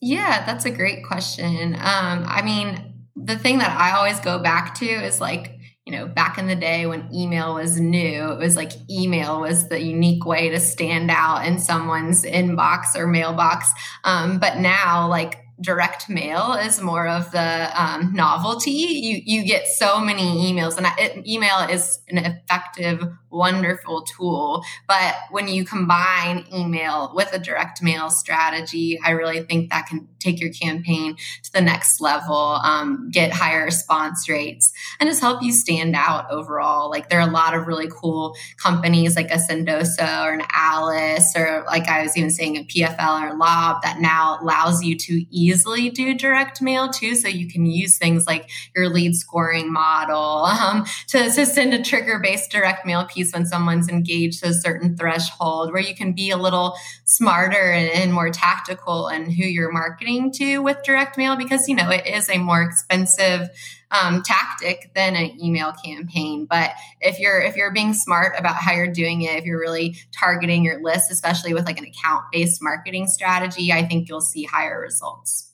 Yeah, 0.00 0.44
that's 0.44 0.64
a 0.64 0.70
great 0.70 1.04
question. 1.04 1.74
Um, 1.74 2.24
I 2.26 2.42
mean, 2.44 2.94
the 3.14 3.38
thing 3.38 3.58
that 3.58 3.76
I 3.78 3.92
always 3.96 4.18
go 4.20 4.38
back 4.38 4.74
to 4.76 4.86
is 4.86 5.20
like, 5.20 5.58
you 5.84 5.92
know, 5.92 6.06
back 6.06 6.38
in 6.38 6.46
the 6.46 6.56
day 6.56 6.86
when 6.86 7.12
email 7.12 7.54
was 7.54 7.78
new, 7.80 8.30
it 8.30 8.38
was 8.38 8.56
like 8.56 8.72
email 8.90 9.40
was 9.40 9.68
the 9.68 9.82
unique 9.82 10.24
way 10.24 10.48
to 10.48 10.60
stand 10.60 11.10
out 11.10 11.46
in 11.46 11.58
someone's 11.58 12.22
inbox 12.24 12.96
or 12.96 13.06
mailbox. 13.06 13.70
Um, 14.04 14.38
but 14.38 14.58
now, 14.58 15.08
like, 15.08 15.38
direct 15.60 16.08
mail 16.08 16.54
is 16.54 16.80
more 16.80 17.06
of 17.06 17.30
the 17.30 17.70
um, 17.80 18.12
novelty. 18.12 18.70
You 18.70 19.22
you 19.24 19.44
get 19.44 19.66
so 19.66 20.00
many 20.00 20.52
emails, 20.52 20.76
and 20.76 20.86
it, 20.98 21.26
email 21.26 21.58
is 21.68 22.00
an 22.08 22.18
effective, 22.18 23.04
wonderful 23.32 24.02
tool. 24.02 24.62
But 24.86 25.14
when 25.30 25.48
you 25.48 25.64
combine 25.64 26.44
email 26.52 27.12
with 27.14 27.32
a 27.32 27.38
direct 27.38 27.82
mail 27.82 28.10
strategy, 28.10 28.98
I 29.04 29.10
really 29.10 29.42
think 29.42 29.70
that 29.70 29.86
can 29.86 30.08
take 30.20 30.40
your 30.40 30.52
campaign 30.52 31.16
to 31.42 31.52
the 31.52 31.60
next 31.60 32.00
level, 32.00 32.36
um, 32.62 33.08
get 33.10 33.32
higher 33.32 33.64
response 33.64 34.28
rates, 34.28 34.72
and 35.00 35.08
just 35.08 35.20
help 35.20 35.42
you 35.42 35.52
stand 35.52 35.96
out 35.96 36.30
overall. 36.30 36.90
Like 36.90 37.08
there 37.08 37.18
are 37.20 37.28
a 37.28 37.32
lot 37.32 37.54
of 37.54 37.66
really 37.66 37.88
cool 37.88 38.34
companies 38.56 39.16
like 39.16 39.30
a 39.30 39.38
Sendoso 39.38 40.26
or 40.26 40.32
an 40.32 40.42
Alice, 40.52 41.32
or 41.36 41.64
like 41.66 41.88
I 41.88 42.02
was 42.02 42.16
even 42.16 42.30
saying 42.30 42.56
a 42.56 42.64
PFL 42.64 43.30
or 43.30 43.36
Lob 43.36 43.82
that 43.82 44.00
now 44.00 44.38
allows 44.40 44.82
you 44.82 44.96
to 44.96 45.24
easily 45.30 45.90
do 45.90 46.14
direct 46.14 46.62
mail 46.62 46.88
too. 46.88 47.14
So 47.14 47.28
you 47.28 47.48
can 47.48 47.66
use 47.66 47.98
things 47.98 48.26
like 48.26 48.50
your 48.74 48.88
lead 48.88 49.14
scoring 49.14 49.72
model 49.72 50.44
um, 50.44 50.84
to, 51.08 51.30
to 51.30 51.46
send 51.46 51.74
a 51.74 51.82
trigger 51.82 52.18
based 52.18 52.50
direct 52.50 52.86
mail 52.86 53.04
piece 53.04 53.21
when 53.30 53.44
someone's 53.44 53.88
engaged 53.88 54.42
to 54.42 54.48
a 54.48 54.54
certain 54.54 54.96
threshold, 54.96 55.70
where 55.70 55.82
you 55.82 55.94
can 55.94 56.12
be 56.14 56.30
a 56.30 56.36
little 56.36 56.74
smarter 57.04 57.72
and, 57.72 57.90
and 57.90 58.12
more 58.12 58.30
tactical 58.30 59.08
and 59.08 59.26
who 59.32 59.44
you're 59.44 59.70
marketing 59.70 60.32
to 60.32 60.58
with 60.58 60.82
direct 60.82 61.18
mail 61.18 61.36
because, 61.36 61.68
you 61.68 61.76
know, 61.76 61.90
it 61.90 62.06
is 62.06 62.30
a 62.30 62.38
more 62.38 62.62
expensive 62.62 63.50
um, 63.92 64.22
tactic 64.22 64.90
than 64.94 65.14
an 65.14 65.38
email 65.40 65.72
campaign. 65.84 66.46
But 66.46 66.70
if 67.00 67.20
you're 67.20 67.40
if 67.40 67.56
you're 67.56 67.72
being 67.72 67.92
smart 67.92 68.34
about 68.38 68.56
how 68.56 68.72
you're 68.72 68.92
doing 68.92 69.22
it, 69.22 69.36
if 69.36 69.44
you're 69.44 69.60
really 69.60 69.96
targeting 70.18 70.64
your 70.64 70.82
list, 70.82 71.10
especially 71.10 71.54
with 71.54 71.66
like 71.66 71.78
an 71.78 71.84
account 71.84 72.24
based 72.32 72.62
marketing 72.62 73.06
strategy, 73.06 73.72
I 73.72 73.84
think 73.86 74.08
you'll 74.08 74.22
see 74.22 74.44
higher 74.44 74.80
results. 74.80 75.51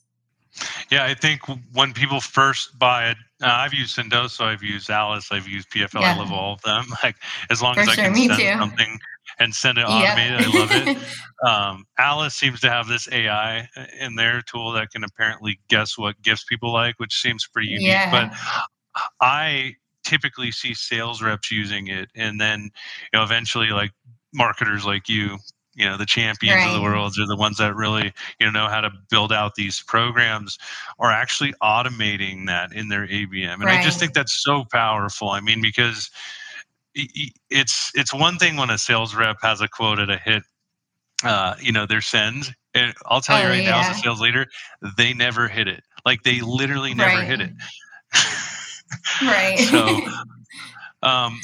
Yeah, 0.90 1.04
I 1.04 1.14
think 1.14 1.42
when 1.72 1.92
people 1.92 2.20
first 2.20 2.78
buy 2.78 3.10
it, 3.10 3.16
uh, 3.42 3.46
I've 3.46 3.74
used 3.74 3.96
Sendoso, 3.96 4.42
I've 4.42 4.62
used 4.62 4.90
Alice, 4.90 5.28
I've 5.30 5.46
used 5.46 5.70
PFL. 5.70 6.00
Yeah. 6.00 6.14
I 6.14 6.18
love 6.18 6.32
all 6.32 6.54
of 6.54 6.62
them. 6.62 6.86
Like 7.02 7.16
as 7.50 7.62
long 7.62 7.74
For 7.74 7.82
as 7.82 7.88
I 7.90 7.94
can 7.94 8.14
send 8.14 8.32
too. 8.32 8.58
something 8.58 8.98
and 9.38 9.54
send 9.54 9.78
it 9.78 9.82
automated. 9.82 10.40
Yep. 10.40 10.48
I 10.54 10.58
love 10.58 10.70
it. 10.72 10.98
Um, 11.46 11.84
Alice 11.98 12.34
seems 12.34 12.58
to 12.62 12.68
have 12.68 12.88
this 12.88 13.08
AI 13.12 13.68
in 14.00 14.16
their 14.16 14.42
tool 14.42 14.72
that 14.72 14.90
can 14.90 15.04
apparently 15.04 15.60
guess 15.68 15.96
what 15.96 16.20
gifts 16.20 16.42
people 16.42 16.72
like, 16.72 16.98
which 16.98 17.14
seems 17.14 17.46
pretty 17.46 17.68
unique. 17.68 17.86
Yeah. 17.86 18.10
But 18.10 18.36
I 19.20 19.76
typically 20.02 20.50
see 20.50 20.74
sales 20.74 21.22
reps 21.22 21.52
using 21.52 21.86
it, 21.86 22.08
and 22.16 22.40
then 22.40 22.62
you 23.12 23.18
know 23.18 23.22
eventually 23.22 23.68
like 23.68 23.92
marketers 24.34 24.84
like 24.84 25.08
you 25.08 25.38
you 25.78 25.86
know 25.86 25.96
the 25.96 26.04
champions 26.04 26.56
right. 26.56 26.68
of 26.68 26.74
the 26.74 26.82
world 26.82 27.14
are 27.18 27.26
the 27.26 27.36
ones 27.36 27.56
that 27.56 27.74
really 27.74 28.12
you 28.38 28.46
know 28.46 28.58
know 28.58 28.68
how 28.68 28.80
to 28.80 28.90
build 29.10 29.32
out 29.32 29.54
these 29.54 29.82
programs 29.82 30.58
are 30.98 31.12
actually 31.12 31.54
automating 31.62 32.46
that 32.46 32.72
in 32.72 32.88
their 32.88 33.06
abm 33.06 33.54
and 33.54 33.64
right. 33.64 33.78
i 33.78 33.82
just 33.82 34.00
think 34.00 34.12
that's 34.12 34.42
so 34.42 34.64
powerful 34.70 35.30
i 35.30 35.40
mean 35.40 35.62
because 35.62 36.10
it's 36.94 37.92
it's 37.94 38.12
one 38.12 38.36
thing 38.36 38.56
when 38.56 38.70
a 38.70 38.78
sales 38.78 39.14
rep 39.14 39.36
has 39.40 39.60
a 39.60 39.68
quota 39.68 40.04
to 40.06 40.16
hit 40.16 40.42
uh, 41.24 41.54
you 41.60 41.72
know 41.72 41.86
their 41.86 42.00
sends 42.00 42.52
and 42.74 42.94
i'll 43.06 43.20
tell 43.20 43.38
oh, 43.38 43.42
you 43.42 43.48
right 43.48 43.62
yeah. 43.62 43.70
now 43.70 43.80
as 43.80 43.96
a 43.96 44.00
sales 44.00 44.20
leader 44.20 44.46
they 44.96 45.12
never 45.12 45.48
hit 45.48 45.68
it 45.68 45.82
like 46.04 46.22
they 46.22 46.40
literally 46.40 46.94
never 46.94 47.16
right. 47.16 47.26
hit 47.26 47.40
it 47.40 47.50
right 49.22 49.58
so 49.70 50.00
um 51.08 51.38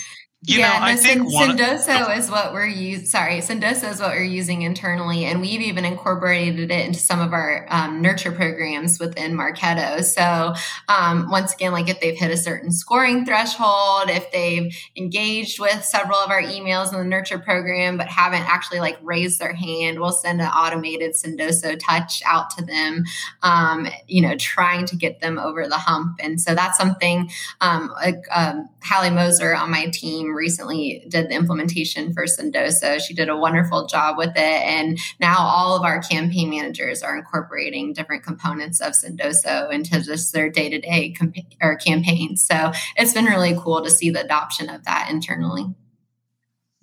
you 0.46 0.58
yeah, 0.58 0.74
know, 0.74 0.78
no, 0.80 0.84
I 0.84 0.96
think 0.96 1.22
Sendoso 1.22 2.06
one, 2.06 2.18
is 2.18 2.30
what 2.30 2.52
we're 2.52 2.66
using. 2.66 3.06
Sorry, 3.06 3.38
Sendoso 3.38 3.90
is 3.90 4.00
what 4.00 4.10
we're 4.10 4.24
using 4.24 4.60
internally, 4.60 5.24
and 5.24 5.40
we've 5.40 5.62
even 5.62 5.86
incorporated 5.86 6.70
it 6.70 6.84
into 6.84 6.98
some 6.98 7.20
of 7.20 7.32
our 7.32 7.66
um, 7.70 8.02
nurture 8.02 8.30
programs 8.30 9.00
within 9.00 9.32
Marketo. 9.32 10.04
So 10.04 10.54
um, 10.88 11.30
once 11.30 11.54
again, 11.54 11.72
like 11.72 11.88
if 11.88 11.98
they've 12.00 12.16
hit 12.16 12.30
a 12.30 12.36
certain 12.36 12.72
scoring 12.72 13.24
threshold, 13.24 14.10
if 14.10 14.30
they've 14.32 14.76
engaged 14.96 15.60
with 15.60 15.82
several 15.82 16.18
of 16.18 16.30
our 16.30 16.42
emails 16.42 16.92
in 16.92 16.98
the 16.98 17.04
nurture 17.04 17.38
program 17.38 17.96
but 17.96 18.08
haven't 18.08 18.42
actually 18.42 18.80
like 18.80 18.98
raised 19.02 19.38
their 19.38 19.54
hand, 19.54 19.98
we'll 19.98 20.12
send 20.12 20.42
an 20.42 20.48
automated 20.48 21.12
Sendoso 21.12 21.78
touch 21.78 22.22
out 22.26 22.50
to 22.50 22.64
them. 22.64 23.04
Um, 23.42 23.88
you 24.08 24.20
know, 24.20 24.36
trying 24.36 24.84
to 24.86 24.96
get 24.96 25.20
them 25.20 25.38
over 25.38 25.66
the 25.68 25.78
hump, 25.78 26.18
and 26.20 26.38
so 26.38 26.54
that's 26.54 26.76
something. 26.76 27.30
Um, 27.62 27.94
um, 28.30 28.68
Hallie 28.82 29.08
Moser 29.08 29.56
on 29.56 29.70
my 29.70 29.86
team 29.86 30.33
recently 30.34 31.04
did 31.08 31.28
the 31.28 31.34
implementation 31.34 32.12
for 32.12 32.24
Sendoso. 32.24 33.00
She 33.00 33.14
did 33.14 33.28
a 33.28 33.36
wonderful 33.36 33.86
job 33.86 34.18
with 34.18 34.36
it. 34.36 34.38
And 34.38 34.98
now 35.20 35.38
all 35.38 35.76
of 35.76 35.84
our 35.84 36.00
campaign 36.02 36.50
managers 36.50 37.02
are 37.02 37.16
incorporating 37.16 37.92
different 37.92 38.22
components 38.22 38.80
of 38.80 38.92
Sendoso 38.92 39.72
into 39.72 40.02
just 40.02 40.32
their 40.32 40.50
day 40.50 40.68
to 40.68 40.80
day 40.80 41.14
or 41.62 41.76
campaigns. 41.76 42.44
So 42.44 42.72
it's 42.96 43.12
been 43.12 43.24
really 43.24 43.56
cool 43.58 43.82
to 43.82 43.90
see 43.90 44.10
the 44.10 44.24
adoption 44.24 44.68
of 44.68 44.84
that 44.84 45.08
internally. 45.10 45.74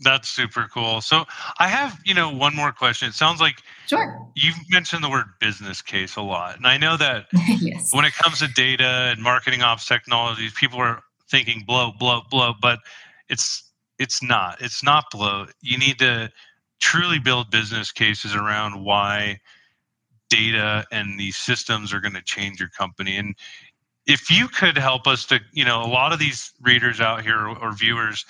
That's 0.02 0.28
super 0.28 0.68
cool. 0.74 1.02
So 1.02 1.26
I 1.60 1.68
have, 1.68 2.00
you 2.04 2.16
know, 2.16 2.34
one 2.34 2.56
more 2.56 2.72
question. 2.72 3.08
It 3.08 3.14
sounds 3.14 3.40
like 3.40 3.62
sure. 3.86 4.28
you've 4.36 4.56
mentioned 4.70 5.04
the 5.04 5.10
word 5.10 5.26
business 5.40 5.82
case 5.82 6.16
a 6.16 6.24
lot. 6.24 6.58
And 6.58 6.66
I 6.66 6.78
know 6.78 6.98
that 6.98 7.28
yes. 7.60 7.94
when 7.94 8.04
it 8.06 8.14
comes 8.16 8.40
to 8.40 8.48
data 8.48 9.12
and 9.12 9.22
marketing 9.22 9.62
ops 9.62 9.86
technologies, 9.86 10.54
people 10.54 10.80
are 10.80 11.04
thinking 11.30 11.64
blow, 11.66 11.92
blow, 11.98 12.22
blow. 12.32 12.54
But 12.60 12.80
it's 13.32 13.72
it's 13.98 14.22
not. 14.22 14.62
It's 14.62 14.84
not 14.84 15.06
blow. 15.12 15.48
You 15.62 15.78
need 15.78 16.00
to 16.00 16.32
truly 16.80 17.20
build 17.20 17.50
business 17.52 17.92
cases 17.92 18.36
around 18.36 18.84
why 18.84 19.40
data 20.30 20.86
and 20.92 21.20
these 21.20 21.38
systems 21.38 21.94
are 21.94 22.00
going 22.00 22.14
to 22.14 22.24
change 22.24 22.60
your 22.60 22.70
company. 22.70 23.18
And 23.18 23.36
if 24.08 24.32
you 24.32 24.48
could 24.48 24.78
help 24.78 25.06
us 25.06 25.26
to, 25.28 25.40
you 25.52 25.64
know, 25.64 25.84
a 25.84 25.88
lot 25.88 26.14
of 26.14 26.20
these 26.20 26.52
readers 26.62 27.00
out 27.00 27.22
here 27.22 27.48
or 27.48 27.74
viewers, 27.74 28.26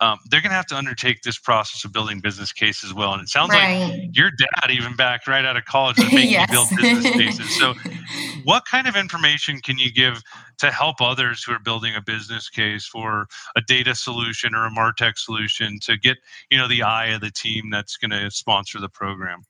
um, 0.00 0.18
they're 0.30 0.40
going 0.40 0.50
to 0.50 0.56
have 0.56 0.66
to 0.66 0.76
undertake 0.76 1.22
this 1.22 1.38
process 1.38 1.84
of 1.84 1.92
building 1.92 2.20
business 2.20 2.52
cases 2.52 2.90
as 2.90 2.94
well. 2.94 3.12
And 3.12 3.22
it 3.22 3.28
sounds 3.28 3.50
right. 3.50 3.80
like 3.80 4.16
your 4.16 4.30
dad 4.30 4.70
even 4.70 4.96
back 4.96 5.26
right 5.26 5.44
out 5.44 5.56
of 5.56 5.64
college 5.64 5.96
was 5.98 6.12
making 6.12 6.30
yes. 6.30 6.48
you 6.48 6.56
build 6.56 6.68
business 6.80 7.12
cases. 7.12 7.58
So, 7.58 7.74
what 8.44 8.64
kind 8.64 8.86
of 8.86 8.96
information 8.96 9.60
can 9.60 9.78
you 9.78 9.92
give 9.92 10.22
to 10.58 10.70
help 10.70 11.00
others 11.00 11.42
who 11.42 11.52
are 11.52 11.58
building 11.58 11.94
a 11.94 12.02
business 12.02 12.48
case 12.48 12.86
for 12.86 13.26
a 13.56 13.60
data 13.60 13.94
solution 13.94 14.54
or 14.54 14.66
a 14.66 14.70
martech 14.70 15.18
solution 15.18 15.78
to 15.80 15.96
get 15.96 16.18
you 16.50 16.58
know 16.58 16.68
the 16.68 16.82
eye 16.82 17.06
of 17.06 17.20
the 17.20 17.30
team 17.30 17.70
that's 17.70 17.96
going 17.96 18.10
to 18.10 18.30
sponsor 18.30 18.80
the 18.80 18.88
program? 18.88 19.42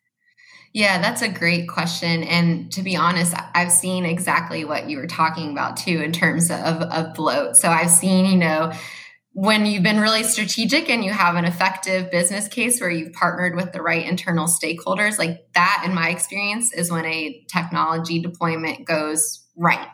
Yeah, 0.73 1.01
that's 1.01 1.21
a 1.21 1.29
great 1.29 1.69
question. 1.69 2.23
And 2.23 2.71
to 2.73 2.83
be 2.83 2.95
honest, 2.95 3.35
I've 3.55 3.73
seen 3.73 4.05
exactly 4.05 4.65
what 4.65 4.89
you 4.89 4.99
were 4.99 5.09
talking 5.09 5.51
about 5.51 5.77
too 5.77 6.01
in 6.01 6.13
terms 6.13 6.49
of, 6.49 6.83
of 6.83 7.13
bloat. 7.15 7.57
So 7.57 7.69
I've 7.69 7.91
seen, 7.91 8.25
you 8.25 8.37
know, 8.37 8.73
when 9.33 9.65
you've 9.65 9.83
been 9.83 10.01
really 10.01 10.25
strategic 10.25 10.91
and 10.91 11.05
you 11.05 11.13
have 11.13 11.37
an 11.37 11.45
effective 11.45 12.11
business 12.11 12.49
case 12.49 12.81
where 12.81 12.91
you've 12.91 13.13
partnered 13.13 13.55
with 13.55 13.73
the 13.73 13.81
right 13.81 14.05
internal 14.05 14.47
stakeholders, 14.47 15.19
like 15.19 15.47
that, 15.55 15.85
in 15.87 15.95
my 15.95 16.09
experience, 16.09 16.73
is 16.73 16.91
when 16.91 17.07
a 17.07 17.45
technology 17.49 18.21
deployment 18.21 18.87
goes 18.87 19.47
right. 19.57 19.89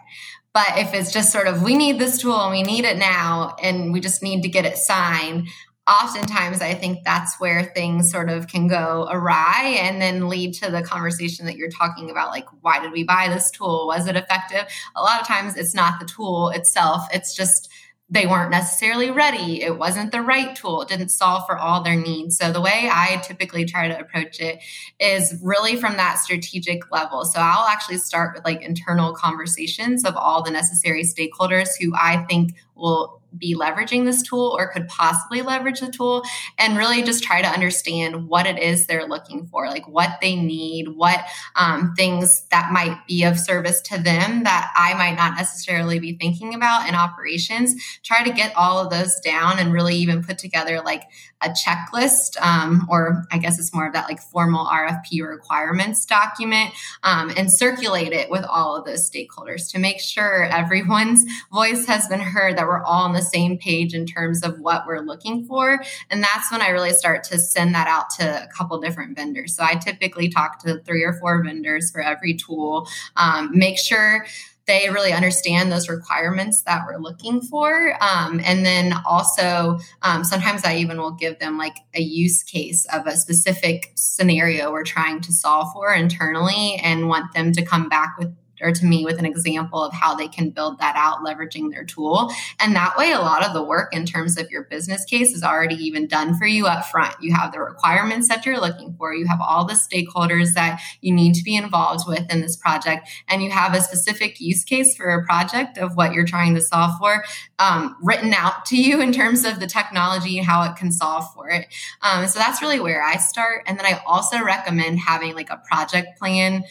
But 0.55 0.79
if 0.79 0.95
it's 0.95 1.13
just 1.13 1.33
sort 1.33 1.49
of, 1.49 1.63
we 1.63 1.77
need 1.77 1.99
this 1.99 2.19
tool 2.19 2.41
and 2.41 2.51
we 2.51 2.63
need 2.63 2.87
it 2.87 2.97
now, 2.97 3.57
and 3.63 3.93
we 3.93 4.01
just 4.01 4.23
need 4.23 4.43
to 4.43 4.49
get 4.49 4.65
it 4.65 4.79
signed, 4.79 5.49
oftentimes 5.87 6.63
I 6.63 6.75
think 6.75 7.05
that's 7.05 7.39
where 7.39 7.63
things 7.63 8.11
sort 8.11 8.29
of 8.29 8.49
can 8.49 8.67
go 8.67 9.07
awry 9.11 9.77
and 9.81 10.01
then 10.01 10.29
lead 10.29 10.55
to 10.55 10.71
the 10.71 10.83
conversation 10.83 11.47
that 11.47 11.57
you're 11.57 11.71
talking 11.71 12.11
about 12.11 12.31
like 12.31 12.47
why 12.61 12.81
did 12.81 12.91
we 12.91 13.05
buy 13.05 13.29
this 13.29 13.51
tool? 13.53 13.87
Was 13.87 14.09
it 14.09 14.17
effective? 14.17 14.67
A 14.97 15.03
lot 15.03 15.21
of 15.21 15.29
times 15.29 15.57
it's 15.57 15.75
not 15.75 16.01
the 16.01 16.07
tool 16.07 16.49
itself. 16.49 17.07
It's 17.13 17.37
just 17.37 17.71
they 18.09 18.27
weren't 18.27 18.53
necessarily 18.53 19.11
ready. 19.11 19.63
It 19.63 19.79
wasn't 19.79 20.13
the 20.13 20.23
right 20.23 20.55
tool. 20.55 20.83
It 20.83 20.89
didn't 20.89 21.09
solve 21.09 21.45
for 21.45 21.59
all 21.59 21.83
their 21.83 21.97
needs. 21.97 22.39
So 22.39 22.53
the 22.53 22.61
way 22.61 22.89
I 22.91 23.21
typically 23.25 23.65
try 23.65 23.89
to 23.89 23.99
approach 23.99 24.39
it 24.39 24.63
is 25.01 25.41
really 25.43 25.75
from 25.77 25.97
that 25.97 26.19
strategic 26.19 26.93
level. 26.93 27.25
So 27.25 27.41
I'll 27.41 27.67
actually 27.67 27.99
start 27.99 28.37
with 28.37 28.45
like 28.45 28.63
internal 28.63 29.13
conversations 29.13 30.05
of 30.05 30.15
all 30.17 30.45
the 30.45 30.53
necessary 30.53 31.03
stakeholders 31.03 31.71
who 31.81 31.93
I 31.97 32.25
think 32.29 32.55
will 32.77 33.23
be 33.37 33.55
leveraging 33.55 34.07
this 34.07 34.23
tool 34.23 34.57
or 34.59 34.73
could 34.73 34.89
possibly 34.89 35.43
leverage 35.43 35.81
the 35.81 35.91
tool 35.91 36.23
and 36.59 36.79
really 36.79 37.03
just 37.03 37.23
try 37.23 37.43
to 37.43 37.49
understand 37.49 38.29
what 38.29 38.47
it 38.47 38.59
is 38.59 38.87
they're 38.87 39.07
looking 39.07 39.47
for 39.47 39.69
like 39.69 39.87
what 39.87 40.11
they 40.23 40.37
need 40.37 40.89
what 40.89 41.21
um, 41.55 41.93
things 41.97 42.47
that 42.51 42.73
might 42.73 42.97
be 43.07 43.25
of 43.25 43.39
service 43.39 43.83
to 43.83 43.99
them 43.99 44.45
that 44.45 44.73
i 44.75 44.95
might 44.95 45.17
not 45.17 45.37
necessarily 45.37 45.99
be 45.99 46.15
thinking 46.15 46.55
about 46.55 46.89
in 46.89 46.95
operations. 46.95 47.75
Try 48.03 48.25
to 48.25 48.33
get 48.33 48.53
all 48.57 48.79
of 48.79 48.91
those 48.91 49.19
down 49.21 49.59
and 49.59 49.73
really 49.73 49.97
even 49.97 50.25
put 50.25 50.39
together 50.39 50.81
like 50.81 51.03
a 51.43 51.51
checklist, 51.51 52.41
um, 52.41 52.87
or 52.91 53.27
I 53.31 53.39
guess 53.39 53.59
it's 53.59 53.75
more 53.75 53.87
of 53.87 53.93
that 53.93 54.09
like 54.09 54.21
formal 54.21 54.67
RFP 54.67 55.23
requirements 55.29 56.07
document, 56.07 56.73
um, 57.03 57.31
and 57.37 57.53
circulate 57.53 58.13
it 58.13 58.31
with 58.31 58.45
all 58.45 58.77
of 58.77 58.85
those 58.85 59.09
stakeholders 59.09 59.71
to 59.73 59.79
make 59.79 60.01
sure 60.01 60.45
everyone's 60.45 61.25
voice 61.53 61.87
has 61.87 62.09
been 62.09 62.21
heard, 62.21 62.57
that 62.57 62.66
we're 62.67 62.83
all 62.83 63.05
on 63.05 63.13
the 63.13 63.23
same 63.23 63.59
page 63.59 63.95
in 63.95 64.07
terms 64.07 64.43
of 64.43 64.59
what 64.61 64.87
we're 64.87 65.01
looking 65.01 65.45
for. 65.47 65.83
And 66.11 66.23
that's 66.23 66.51
when 66.51 66.63
I 66.63 66.69
really 66.69 66.93
start 66.93 67.25
to 67.25 67.39
send 67.39 67.75
that 67.75 67.89
out 67.89 68.11
to 68.19 68.45
a 68.45 68.49
couple 68.49 68.81
different 68.81 69.17
vendors. 69.17 69.57
So 69.57 69.63
I 69.63 69.75
typically 69.75 70.29
talk 70.29 70.59
to 70.61 70.81
three 70.81 71.03
or 71.03 71.15
four 71.15 71.43
vendors 71.43 71.91
for 71.91 72.01
every 72.01 72.35
tool, 72.35 72.89
um, 73.17 73.51
make 73.53 73.79
sure 73.79 74.27
they 74.67 74.89
really 74.91 75.13
understand 75.13 75.71
those 75.71 75.89
requirements 75.89 76.63
that 76.63 76.83
we're 76.87 76.99
looking 76.99 77.41
for. 77.41 77.97
Um, 78.03 78.41
and 78.45 78.67
then 78.67 78.95
also, 79.07 79.79
um, 80.03 80.25
sometimes 80.25 80.65
I 80.65 80.77
even 80.77 80.99
will 80.99 81.13
give 81.13 81.39
them 81.39 81.57
like 81.57 81.77
a 81.95 82.01
use 82.01 82.43
case 82.43 82.85
of 82.93 83.07
a 83.07 83.17
specific 83.17 83.93
scenario 83.95 84.73
we're 84.73 84.85
trying 84.85 85.21
to 85.23 85.33
solve 85.33 85.73
for 85.73 85.95
internally 85.95 86.81
and 86.83 87.09
want 87.09 87.33
them 87.33 87.53
to 87.53 87.65
come 87.65 87.89
back 87.89 88.17
with 88.19 88.35
or 88.61 88.73
to 88.73 88.85
me 88.85 89.05
with 89.05 89.19
an 89.19 89.27
example 89.27 89.83
of 89.83 89.93
how 89.93 90.15
they 90.15 90.29
can 90.29 90.51
build 90.51 90.79
that 90.79 90.97
out 90.97 91.25
leveraging 91.25 91.71
their 91.71 91.85
tool. 91.85 92.31
And 92.61 92.75
that 92.77 92.97
way 92.97 93.13
a 93.13 93.19
lot 93.19 93.45
of 93.45 93.53
the 93.53 93.63
work 93.63 93.95
in 93.95 94.07
terms 94.07 94.39
of 94.39 94.51
your 94.51 94.65
business 94.65 95.05
case 95.05 95.33
is 95.33 95.43
already 95.43 95.77
even 95.77 96.07
done 96.07 96.37
for 96.39 96.47
you 96.47 96.67
up 96.67 96.87
front. 96.87 97.15
You 97.21 97.35
have 97.35 97.53
the 97.53 97.61
requirements 97.61 98.29
that 98.29 98.47
you're 98.47 98.61
looking 98.61 98.95
for. 98.97 99.15
You 99.15 99.27
have 99.27 99.41
all 99.41 99.65
the 99.65 99.75
stakeholders 99.75 100.55
that 100.55 100.81
you 101.01 101.13
need 101.13 101.35
to 101.35 101.45
be 101.45 101.57
involved 101.57 102.05
with 102.09 102.33
in 102.33 102.41
this 102.41 102.57
project. 102.57 103.09
And 103.29 103.43
you 103.43 103.51
have 103.51 103.75
a 103.75 103.81
specific 103.81 104.41
use 104.41 104.65
case 104.65 104.97
for 104.97 105.09
a 105.11 105.25
project 105.25 105.79
of 105.79 105.97
what 105.97 106.13
you're 106.13 106.27
trying 106.27 106.55
to 106.55 106.61
solve 106.61 106.93
for 106.99 107.25
um, 107.59 107.97
written 108.03 108.33
out 108.35 108.67
to 108.67 108.77
you 108.77 109.01
in 109.01 109.13
terms 109.13 109.45
of 109.45 109.61
the 109.61 109.67
technology 109.67 110.39
how 110.39 110.63
it 110.63 110.77
can 110.77 110.93
solve 110.93 111.33
for 111.35 111.51
it. 111.51 111.67
Um, 112.03 112.27
so 112.27 112.39
that's 112.39 112.63
really 112.63 112.81
where 112.81 113.03
i 113.03 113.17
start. 113.17 113.63
And 113.67 113.79
then 113.79 113.87
i 113.87 114.01
also 114.07 114.43
recommend 114.43 114.99
having 115.01 115.35
like 115.35 115.51
a 115.51 115.63
project 115.69 116.19
plan 116.19 116.65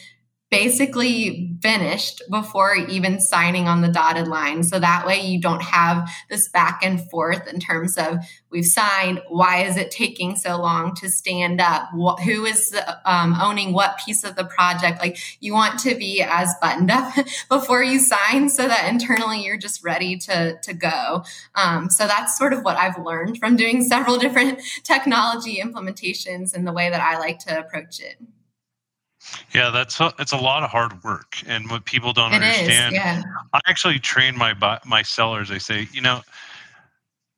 basically 0.50 1.56
finished 1.60 2.22
before 2.30 2.76
even 2.76 3.20
signing 3.20 3.66
on 3.66 3.80
the 3.80 3.88
dotted 3.88 4.28
line. 4.28 4.62
So 4.62 4.78
that 4.78 5.04
way 5.04 5.20
you 5.20 5.40
don't 5.40 5.62
have 5.62 6.08
this 6.30 6.48
back 6.48 6.80
and 6.84 7.00
forth 7.10 7.48
in 7.48 7.58
terms 7.58 7.96
of 7.98 8.18
we've 8.50 8.64
signed, 8.64 9.20
why 9.28 9.64
is 9.64 9.76
it 9.76 9.90
taking 9.90 10.36
so 10.36 10.56
long 10.56 10.94
to 10.96 11.10
stand 11.10 11.60
up? 11.60 11.88
Who 12.24 12.44
is 12.44 12.76
um, 13.04 13.36
owning 13.40 13.72
what 13.72 13.98
piece 14.04 14.22
of 14.22 14.36
the 14.36 14.44
project? 14.44 15.00
Like 15.00 15.18
you 15.40 15.52
want 15.52 15.80
to 15.80 15.96
be 15.96 16.22
as 16.22 16.54
buttoned 16.60 16.92
up 16.92 17.12
before 17.48 17.82
you 17.82 17.98
sign 17.98 18.48
so 18.48 18.68
that 18.68 18.88
internally 18.88 19.42
you're 19.42 19.58
just 19.58 19.82
ready 19.84 20.16
to, 20.18 20.58
to 20.62 20.74
go. 20.74 21.24
Um, 21.56 21.90
so 21.90 22.06
that's 22.06 22.38
sort 22.38 22.52
of 22.52 22.62
what 22.62 22.76
I've 22.76 23.04
learned 23.04 23.38
from 23.38 23.56
doing 23.56 23.82
several 23.88 24.16
different 24.16 24.60
technology 24.84 25.60
implementations 25.60 26.54
and 26.54 26.64
the 26.64 26.72
way 26.72 26.88
that 26.88 27.00
I 27.00 27.18
like 27.18 27.40
to 27.40 27.58
approach 27.58 27.98
it. 28.00 28.16
Yeah, 29.54 29.70
that's 29.70 30.00
a, 30.00 30.12
it's 30.18 30.32
a 30.32 30.36
lot 30.36 30.62
of 30.62 30.70
hard 30.70 31.02
work, 31.02 31.36
and 31.46 31.70
what 31.70 31.84
people 31.84 32.12
don't 32.12 32.32
It 32.32 32.42
is, 32.42 32.58
understand. 32.60 32.94
yeah. 32.94 33.22
I 33.52 33.60
actually 33.66 33.98
train 33.98 34.36
my 34.36 34.54
my 34.84 35.02
sellers. 35.02 35.50
I 35.50 35.58
say, 35.58 35.88
you 35.92 36.00
know, 36.00 36.22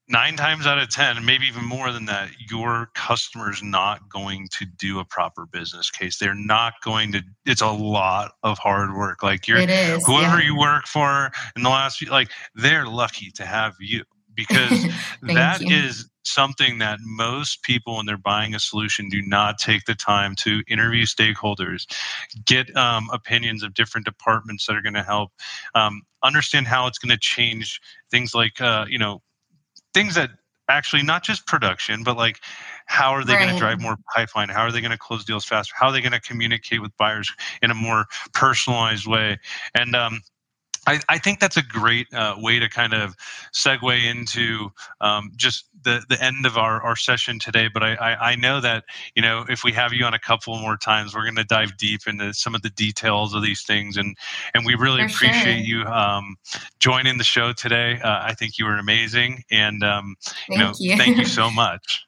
nine 0.08 0.36
times 0.36 0.66
out 0.66 0.78
of 0.78 0.88
ten, 0.88 1.24
maybe 1.24 1.46
even 1.46 1.64
more 1.64 1.92
than 1.92 2.06
that, 2.06 2.30
your 2.50 2.90
customer's 2.94 3.62
not 3.62 4.08
going 4.08 4.48
to 4.58 4.64
do 4.64 4.98
a 4.98 5.04
proper 5.04 5.46
business 5.46 5.90
case. 5.90 6.18
They're 6.18 6.34
not 6.34 6.74
going 6.82 7.12
to. 7.12 7.22
It's 7.46 7.62
a 7.62 7.70
lot 7.70 8.32
of 8.42 8.58
hard 8.58 8.94
work. 8.94 9.22
Like 9.22 9.46
you're 9.46 9.58
is. 9.58 10.04
whoever 10.06 10.40
yeah. 10.40 10.46
you 10.46 10.58
work 10.58 10.86
for 10.86 11.30
in 11.56 11.62
the 11.62 11.70
last 11.70 11.98
few, 11.98 12.10
like 12.10 12.30
they're 12.54 12.86
lucky 12.86 13.30
to 13.32 13.44
have 13.44 13.74
you 13.80 14.04
because 14.38 14.86
that 15.22 15.60
you. 15.60 15.76
is 15.76 16.08
something 16.22 16.78
that 16.78 16.98
most 17.02 17.62
people 17.62 17.96
when 17.96 18.06
they're 18.06 18.16
buying 18.16 18.54
a 18.54 18.60
solution 18.60 19.08
do 19.08 19.20
not 19.22 19.58
take 19.58 19.84
the 19.86 19.94
time 19.94 20.34
to 20.36 20.62
interview 20.68 21.04
stakeholders 21.04 21.86
get 22.46 22.74
um, 22.76 23.08
opinions 23.12 23.62
of 23.62 23.74
different 23.74 24.04
departments 24.04 24.66
that 24.66 24.76
are 24.76 24.82
going 24.82 24.94
to 24.94 25.02
help 25.02 25.32
um, 25.74 26.02
understand 26.22 26.66
how 26.66 26.86
it's 26.86 26.98
going 26.98 27.10
to 27.10 27.18
change 27.18 27.80
things 28.10 28.34
like 28.34 28.60
uh, 28.60 28.84
you 28.88 28.98
know 28.98 29.20
things 29.92 30.14
that 30.14 30.30
actually 30.70 31.02
not 31.02 31.24
just 31.24 31.46
production 31.46 32.04
but 32.04 32.16
like 32.16 32.38
how 32.88 33.10
are 33.10 33.22
they 33.22 33.34
going 33.34 33.50
to 33.50 33.58
drive 33.58 33.80
more 33.80 33.96
pipeline? 34.16 34.48
How 34.48 34.62
are 34.62 34.72
they 34.72 34.80
going 34.80 34.92
to 34.92 34.98
close 34.98 35.22
deals 35.22 35.44
faster? 35.44 35.74
How 35.78 35.88
are 35.88 35.92
they 35.92 36.00
going 36.00 36.12
to 36.12 36.20
communicate 36.20 36.80
with 36.80 36.96
buyers 36.96 37.30
in 37.60 37.70
a 37.70 37.74
more 37.74 38.06
personalized 38.32 39.06
way? 39.06 39.38
And 39.74 39.94
um, 39.94 40.22
I, 40.88 41.00
I 41.08 41.18
think 41.18 41.38
that's 41.38 41.58
a 41.58 41.62
great 41.62 42.12
uh, 42.14 42.36
way 42.38 42.58
to 42.58 42.68
kind 42.68 42.94
of 42.94 43.14
segue 43.52 44.04
into 44.04 44.70
um, 45.02 45.32
just 45.36 45.68
the, 45.82 46.02
the 46.08 46.22
end 46.22 46.46
of 46.46 46.56
our, 46.56 46.80
our 46.82 46.96
session 46.96 47.38
today. 47.38 47.68
But 47.72 47.82
I, 47.82 47.94
I, 47.94 48.30
I 48.30 48.36
know 48.36 48.60
that, 48.62 48.84
you 49.14 49.20
know, 49.20 49.44
if 49.50 49.64
we 49.64 49.72
have 49.72 49.92
you 49.92 50.06
on 50.06 50.14
a 50.14 50.18
couple 50.18 50.56
more 50.58 50.78
times, 50.78 51.14
we're 51.14 51.24
going 51.24 51.36
to 51.36 51.44
dive 51.44 51.76
deep 51.76 52.06
into 52.06 52.32
some 52.32 52.54
of 52.54 52.62
the 52.62 52.70
details 52.70 53.34
of 53.34 53.42
these 53.42 53.64
things. 53.64 53.98
And, 53.98 54.16
and 54.54 54.64
we 54.64 54.74
really 54.76 55.02
For 55.02 55.08
sure. 55.10 55.28
appreciate 55.28 55.66
you 55.66 55.82
um, 55.82 56.36
joining 56.80 57.18
the 57.18 57.24
show 57.24 57.52
today. 57.52 58.00
Uh, 58.00 58.20
I 58.22 58.32
think 58.32 58.58
you 58.58 58.64
were 58.64 58.78
amazing. 58.78 59.44
And, 59.50 59.84
um, 59.84 60.16
you 60.48 60.58
know, 60.58 60.72
you. 60.78 60.96
thank 60.96 61.18
you 61.18 61.24
so 61.26 61.50
much. 61.50 62.07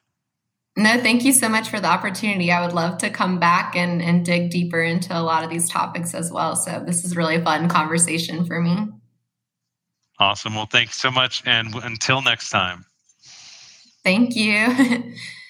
No, 0.77 0.97
thank 1.01 1.25
you 1.25 1.33
so 1.33 1.49
much 1.49 1.67
for 1.67 1.79
the 1.81 1.87
opportunity. 1.87 2.51
I 2.51 2.65
would 2.65 2.73
love 2.73 2.97
to 2.99 3.09
come 3.09 3.39
back 3.39 3.75
and, 3.75 4.01
and 4.01 4.25
dig 4.25 4.51
deeper 4.51 4.81
into 4.81 5.17
a 5.17 5.19
lot 5.19 5.43
of 5.43 5.49
these 5.49 5.69
topics 5.69 6.13
as 6.13 6.31
well. 6.31 6.55
So 6.55 6.81
this 6.85 7.03
is 7.03 7.17
really 7.17 7.35
a 7.35 7.43
fun 7.43 7.67
conversation 7.67 8.45
for 8.45 8.61
me. 8.61 8.87
Awesome. 10.19 10.55
Well, 10.55 10.67
thanks 10.67 10.95
so 10.95 11.11
much. 11.11 11.43
And 11.45 11.75
until 11.75 12.21
next 12.21 12.49
time. 12.49 12.85
Thank 14.03 14.35
you. 14.35 15.13